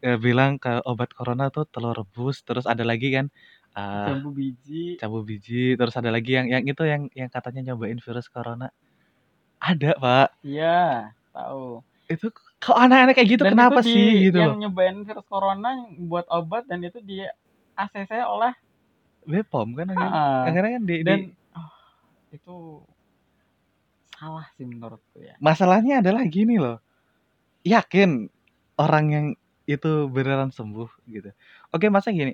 [0.01, 3.25] ya, bilang ke obat corona tuh telur rebus terus ada lagi kan
[3.71, 4.99] eh jambu biji.
[4.99, 8.67] cabu biji terus ada lagi yang yang itu yang yang katanya nyobain virus corona.
[9.61, 10.27] Ada pak.
[10.43, 11.85] Iya tahu.
[12.09, 12.27] Itu
[12.59, 13.43] kok aneh-aneh kayak gitu?
[13.45, 14.07] Dan kenapa itu di- sih?
[14.27, 17.23] Gitu yang nyobain virus corona buat obat dan itu di
[17.77, 18.53] ACC oleh
[19.23, 20.69] Bepom kan akhirnya?
[20.75, 21.19] Kan di, di- dan
[21.55, 21.71] oh,
[22.33, 22.57] itu
[24.17, 25.33] salah sih menurutku ya.
[25.41, 26.77] Masalahnya adalah gini loh.
[27.65, 28.29] Yakin
[28.81, 29.25] orang yang
[29.77, 31.29] itu beneran sembuh gitu.
[31.73, 32.33] Oke masa gini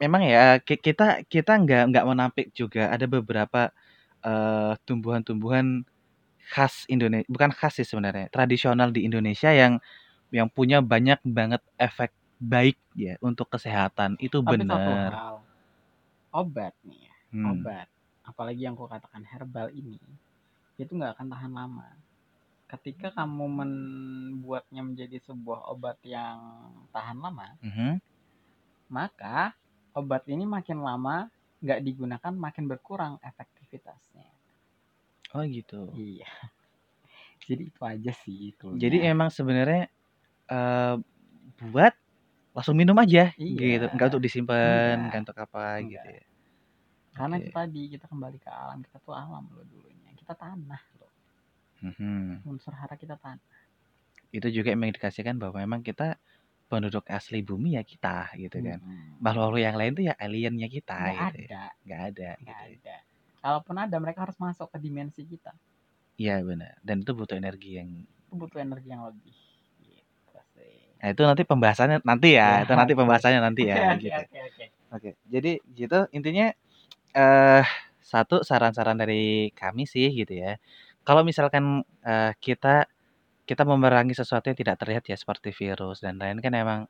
[0.00, 3.68] memang ya ki- kita kita nggak nggak menampik juga ada beberapa
[4.26, 5.84] eh, tumbuhan-tumbuhan
[6.52, 9.80] khas Indonesia bukan khas sih sebenarnya tradisional di Indonesia yang
[10.34, 14.16] yang punya banyak banget efek baik ya untuk kesehatan.
[14.20, 15.14] Itu benar
[16.40, 17.52] obat nih ya Hmm.
[17.52, 17.88] obat
[18.30, 19.96] apalagi yang aku katakan herbal ini
[20.82, 21.86] itu nggak akan tahan lama
[22.74, 26.38] ketika kamu membuatnya menjadi sebuah obat yang
[26.94, 28.00] tahan lama Mhm.
[28.90, 29.54] maka
[29.94, 31.30] obat ini makin lama
[31.64, 34.28] nggak digunakan makin berkurang efektivitasnya.
[35.34, 36.28] oh gitu Iya.
[37.48, 38.66] Jadi itu aja sih itu.
[38.76, 39.88] Jadi emang sebenarnya
[40.50, 40.96] eh
[41.72, 41.94] buat
[42.56, 43.58] langsung minum aja Iya.
[43.80, 45.04] gitu, enggak untuk disimpan, Enggak.
[45.08, 45.90] enggak untuk apa Enggak.
[45.90, 46.24] gitu ya.
[47.14, 47.46] karena Oke.
[47.46, 50.10] itu tadi kita kembali ke alam kita tuh alam loh dulunya.
[50.18, 50.82] Kita tanah.
[51.84, 52.40] Mhm.
[52.50, 53.40] Unsur hara kita tanah.
[54.36, 56.08] Itu juga mengindikasikan bahwa memang kita
[56.70, 58.78] penduduk asli bumi ya kita gitu kan.
[58.82, 59.22] Mm-mm.
[59.24, 61.50] Makhluk yang lain tuh ya aliennya kita Nggak gitu ya.
[61.50, 62.64] ada, Nggak ada nggak gitu.
[62.64, 62.78] ya.
[62.80, 62.96] ada.
[63.44, 65.52] Kalaupun ada mereka harus masuk ke dimensi kita.
[66.22, 66.74] Iya benar.
[66.86, 67.88] Dan itu butuh energi yang
[68.26, 69.34] Itu butuh energi yang lebih.
[69.84, 70.78] Gitu sih.
[71.02, 72.48] Nah, itu nanti pembahasannya nanti ya.
[72.48, 72.98] Ya, Itu nanti oke.
[72.98, 74.22] pembahasannya nanti ya Oke, gitu.
[74.22, 74.64] oke, oke.
[74.94, 76.46] Oke, jadi gitu intinya
[77.18, 77.64] eh
[78.04, 80.56] satu saran-saran dari kami sih gitu ya.
[81.04, 82.88] Kalau misalkan eh, kita
[83.48, 86.80] kita memerangi sesuatu yang tidak terlihat ya seperti virus dan lain kan emang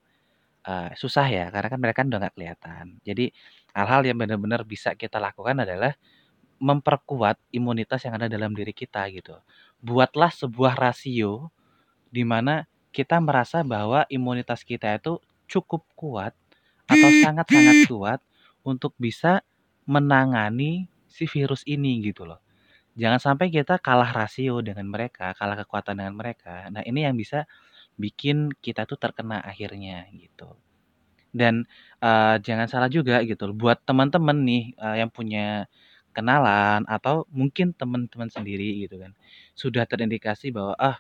[0.67, 2.87] eh, susah ya karena kan mereka kan udah nggak kelihatan.
[3.07, 3.27] Jadi
[3.77, 5.95] hal-hal yang benar-benar bisa kita lakukan adalah
[6.63, 9.37] memperkuat imunitas yang ada dalam diri kita gitu.
[9.85, 11.51] Buatlah sebuah rasio
[12.13, 15.19] di mana kita merasa bahwa imunitas kita itu
[15.51, 16.33] cukup kuat
[16.89, 18.21] atau sangat-sangat kuat
[18.67, 19.41] untuk bisa
[19.89, 22.44] menangani si virus ini gitu loh.
[22.95, 26.71] Jangan sampai kita kalah rasio dengan mereka, kalah kekuatan dengan mereka.
[26.71, 27.47] Nah, ini yang bisa
[27.99, 30.55] bikin kita tuh terkena akhirnya gitu.
[31.35, 31.67] Dan
[32.03, 35.67] uh, jangan salah juga gitu buat teman-teman nih uh, yang punya
[36.15, 39.13] kenalan atau mungkin teman-teman sendiri gitu kan
[39.59, 40.97] sudah terindikasi bahwa ah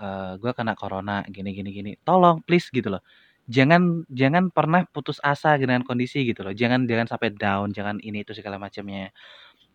[0.00, 3.04] uh, gue kena corona gini gini gini tolong please gitu loh
[3.50, 8.24] jangan jangan pernah putus asa dengan kondisi gitu loh jangan jangan sampai down jangan ini
[8.24, 9.12] itu segala macamnya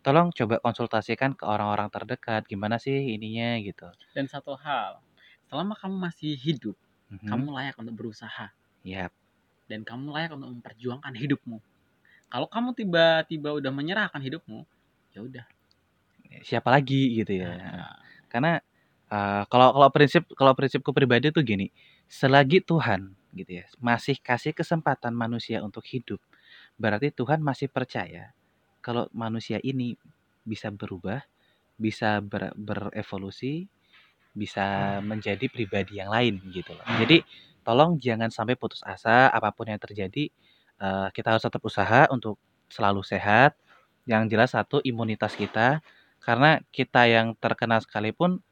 [0.05, 5.01] tolong coba konsultasikan ke orang-orang terdekat gimana sih ininya gitu dan satu hal
[5.49, 6.77] selama kamu masih hidup
[7.09, 7.25] mm-hmm.
[7.25, 8.53] kamu layak untuk berusaha
[8.85, 9.09] yep.
[9.65, 11.57] dan kamu layak untuk memperjuangkan hidupmu
[12.29, 14.61] kalau kamu tiba-tiba udah menyerahkan hidupmu
[15.17, 15.45] ya udah
[16.45, 17.97] siapa lagi gitu ya nah.
[18.29, 18.61] karena
[19.09, 21.73] uh, kalau kalau prinsip kalau prinsipku pribadi tuh gini
[22.05, 26.21] selagi Tuhan gitu ya masih kasih kesempatan manusia untuk hidup
[26.77, 28.34] berarti Tuhan masih percaya
[28.85, 29.97] kalau manusia ini
[30.45, 31.25] bisa berubah
[31.75, 33.65] bisa ber, berevolusi
[34.35, 36.83] bisa menjadi pribadi yang lain gitu loh.
[36.99, 37.23] Jadi
[37.63, 40.27] tolong jangan sampai putus asa apa pun yang terjadi
[40.83, 42.35] uh, kita harus tetap usaha untuk
[42.67, 43.55] selalu sehat.
[44.05, 45.81] Yang jelas satu imunitas kita
[46.21, 48.43] karena kita yang terkena sekalipun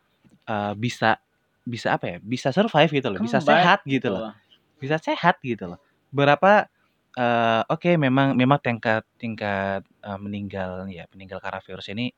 [0.49, 1.19] uh, bisa
[1.67, 2.17] bisa apa ya?
[2.23, 4.33] Bisa survive gitu loh, bisa sehat gitu loh.
[4.79, 5.79] Bisa sehat gitu loh.
[6.09, 6.71] Berapa
[7.13, 12.09] oke okay, memang memang tingkat tingkat uh, meninggal ya meninggal karena virus ini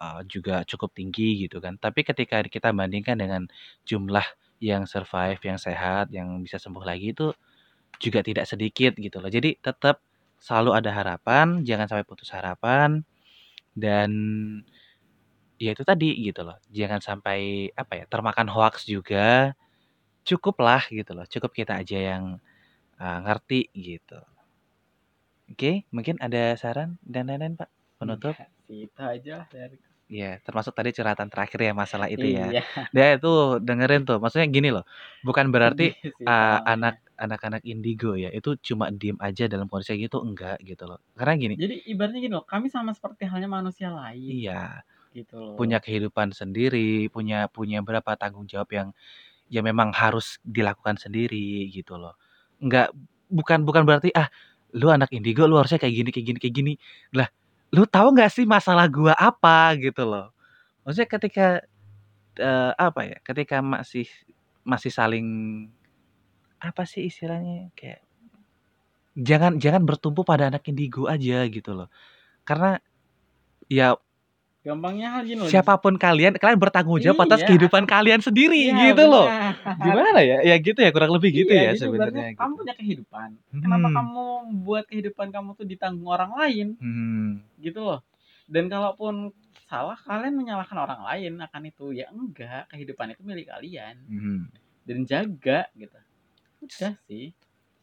[0.00, 1.76] uh, juga cukup tinggi gitu kan.
[1.80, 3.42] Tapi ketika kita bandingkan dengan
[3.88, 4.24] jumlah
[4.60, 7.32] yang survive, yang sehat, yang bisa sembuh lagi itu
[8.00, 9.30] juga tidak sedikit gitu loh.
[9.32, 10.00] Jadi tetap
[10.40, 13.04] selalu ada harapan, jangan sampai putus harapan
[13.76, 14.10] dan
[15.56, 16.56] ya itu tadi gitu loh.
[16.72, 19.56] Jangan sampai apa ya, termakan hoax juga.
[20.26, 21.24] Cukuplah gitu loh.
[21.28, 22.42] Cukup kita aja yang
[23.00, 24.20] uh, ngerti gitu.
[25.46, 27.70] Oke, mungkin ada saran dan lain-lain Pak
[28.02, 28.34] penutup?
[28.34, 32.46] Ya, itu aja dari Iya, termasuk tadi curhatan terakhir ya masalah itu ya.
[32.46, 32.62] Iya.
[32.94, 34.86] Dia itu dengerin tuh, maksudnya gini loh,
[35.26, 40.62] bukan berarti uh, anak anak-anak indigo ya itu cuma diem aja dalam kondisi gitu enggak
[40.62, 41.02] gitu loh.
[41.18, 41.54] Karena gini.
[41.58, 44.30] Jadi ibaratnya gini loh, kami sama seperti halnya manusia lain.
[44.30, 44.86] Iya.
[45.10, 45.58] Gitu loh.
[45.58, 48.88] Punya kehidupan sendiri, punya punya berapa tanggung jawab yang
[49.50, 52.14] ya memang harus dilakukan sendiri gitu loh.
[52.62, 52.92] Enggak
[53.28, 54.28] bukan bukan berarti ah
[54.76, 56.72] lu anak indigo lu harusnya kayak gini kayak gini kayak gini.
[57.16, 57.28] Lah
[57.74, 60.30] lu tahu nggak sih masalah gua apa gitu loh
[60.86, 61.46] maksudnya ketika
[62.38, 64.06] uh, apa ya ketika masih
[64.62, 65.26] masih saling
[66.62, 68.00] apa sih istilahnya kayak
[69.18, 71.90] jangan jangan bertumpu pada anak indigo aja gitu loh
[72.46, 72.78] karena
[73.66, 73.98] ya
[74.66, 75.46] Gampangnya gini loh.
[75.46, 77.26] Siapa pun kalian, kalian bertanggung jawab iya.
[77.30, 79.14] atas kehidupan kalian sendiri iya, gitu bener.
[79.14, 79.26] loh.
[79.78, 80.42] Gimana ya?
[80.42, 82.34] Ya gitu ya, kurang lebih gitu iya, ya sebenarnya.
[82.34, 82.42] Gitu.
[82.42, 83.28] Kamu punya kehidupan.
[83.54, 83.62] Hmm.
[83.62, 84.24] Kenapa kamu
[84.66, 86.74] buat kehidupan kamu tuh ditanggung orang lain?
[86.82, 87.46] Hmm.
[87.62, 88.02] Gitu loh.
[88.50, 89.30] Dan kalaupun
[89.70, 91.94] salah, kalian menyalahkan orang lain akan itu.
[91.94, 94.02] Ya enggak, kehidupan itu milik kalian.
[94.10, 94.50] Hmm.
[94.82, 95.94] Dan jaga gitu.
[96.66, 97.30] Udah sih.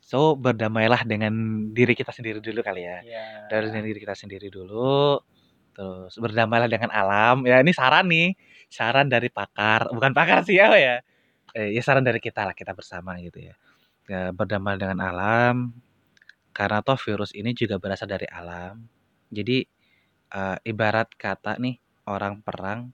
[0.03, 1.31] So berdamailah dengan
[1.71, 2.99] diri kita sendiri dulu kali ya.
[3.07, 3.47] Yeah.
[3.47, 5.15] Dari diri kita sendiri dulu
[5.73, 7.45] Terus berdamailah dengan alam.
[7.49, 8.37] Ya ini saran nih,
[8.69, 11.01] saran dari pakar, bukan pakar sih ya ya.
[11.57, 13.55] Eh, ya saran dari kita lah, kita bersama gitu ya.
[14.09, 15.71] ya berdamai dengan alam
[16.53, 18.85] karena toh virus ini juga berasal dari alam.
[19.33, 19.65] Jadi
[20.37, 22.93] uh, ibarat kata nih orang perang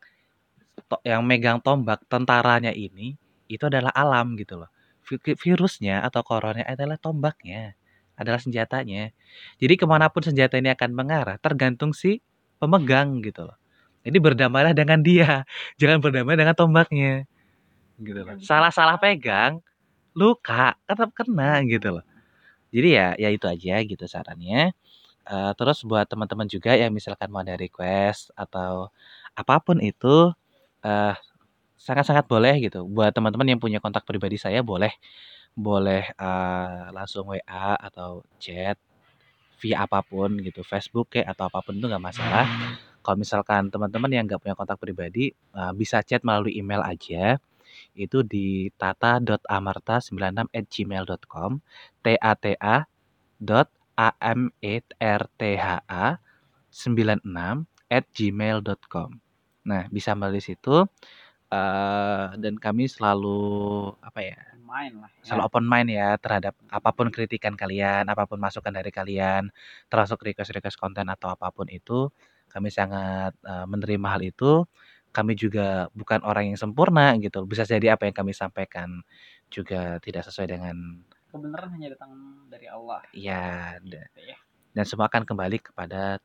[0.87, 3.19] to, yang megang tombak tentaranya ini
[3.51, 4.71] itu adalah alam gitu loh.
[5.19, 7.73] Virusnya atau corona adalah tombaknya,
[8.15, 9.11] adalah senjatanya.
[9.59, 12.21] Jadi ke mana pun senjata ini akan mengarah tergantung si
[12.59, 13.57] pemegang gitu loh.
[14.03, 15.43] Jadi berdamailah dengan dia,
[15.79, 17.27] jangan berdamai dengan tombaknya.
[17.99, 18.35] Gitu loh.
[18.39, 19.59] Salah-salah pegang,
[20.15, 22.05] luka, tetap kena gitu loh.
[22.69, 24.75] Jadi ya ya itu aja gitu sarannya.
[25.29, 28.89] Uh, terus buat teman-teman juga yang misalkan mau ada request atau
[29.37, 30.33] apa pun itu
[30.85, 31.15] uh,
[31.77, 32.85] sangat-sangat boleh gitu.
[32.87, 34.91] Buat teman-teman yang punya kontak pribadi saya boleh
[35.57, 38.77] boleh uh, langsung WA atau chat
[39.59, 42.47] via apa pun gitu, Facebook kayak atau apa pun itu nggak masalah.
[43.03, 47.39] Kalau misalkan teman-teman yang nggak punya kontak pribadi, uh, bisa chat melalui email aja.
[47.95, 51.59] Itu di tata.amarta96@gmail.com,
[52.03, 52.83] t a t a
[53.39, 56.19] dot a m e r t h a
[56.71, 59.09] 96 at gmail.com.
[59.65, 60.85] Nah, bisa melalui situ.
[61.49, 64.37] Uh, dan kami selalu apa ya
[64.69, 65.09] mind lah.
[65.09, 65.23] Ya.
[65.25, 69.49] Selalu open mind ya terhadap apa pun kritikan kalian, apa pun masukan dari kalian,
[69.89, 72.13] termasuk request-request konten atau apa pun itu,
[72.49, 74.65] Kami sangat uh, menerima hal itu.
[75.09, 77.45] Kami juga bukan orang yang sempurna gitu.
[77.45, 79.01] Bisa jadi apa yang kami sampaikan
[79.49, 82.11] juga tidak sesuai dengan kebenaran hanya datang
[82.49, 83.05] dari Allah.
[83.13, 84.37] ya Gitu ya.
[84.73, 86.17] dan semua akan kembali kepada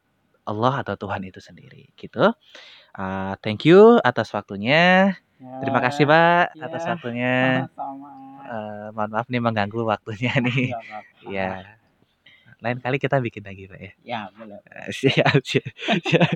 [0.44, 2.32] Allah atau Tuhan itu sendiri gitu.
[2.94, 5.16] Uh, thank you atas waktunya.
[5.60, 7.34] Terima kasih Pak Ya, atas waktunya.
[7.68, 8.10] sama-sama.
[8.44, 10.72] Eh, mohon maaf nih mengganggu waktunya nih.
[11.26, 11.76] Ya.
[12.64, 13.92] Lain kali kita bikin lagi Pak ya.
[14.00, 14.56] Ya, boleh.
[14.64, 15.68] Eh, Siap, siap,
[16.00, 16.32] siap.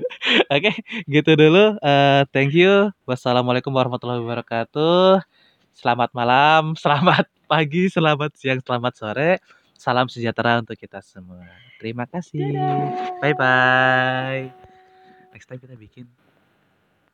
[0.53, 0.73] Oke,
[1.09, 1.77] gitu dulu.
[1.81, 2.93] Eh, thank you.
[3.09, 5.25] Wassalamualaikum warahmatullahi wabarakatuh.
[5.73, 9.31] Selamat malam, selamat pagi, selamat siang, selamat sore.
[9.73, 11.45] Salam sejahtera untuk kita semua.
[11.79, 12.43] Terima kasih.
[13.23, 14.51] Bye bye.
[15.31, 16.05] Next time kita bikin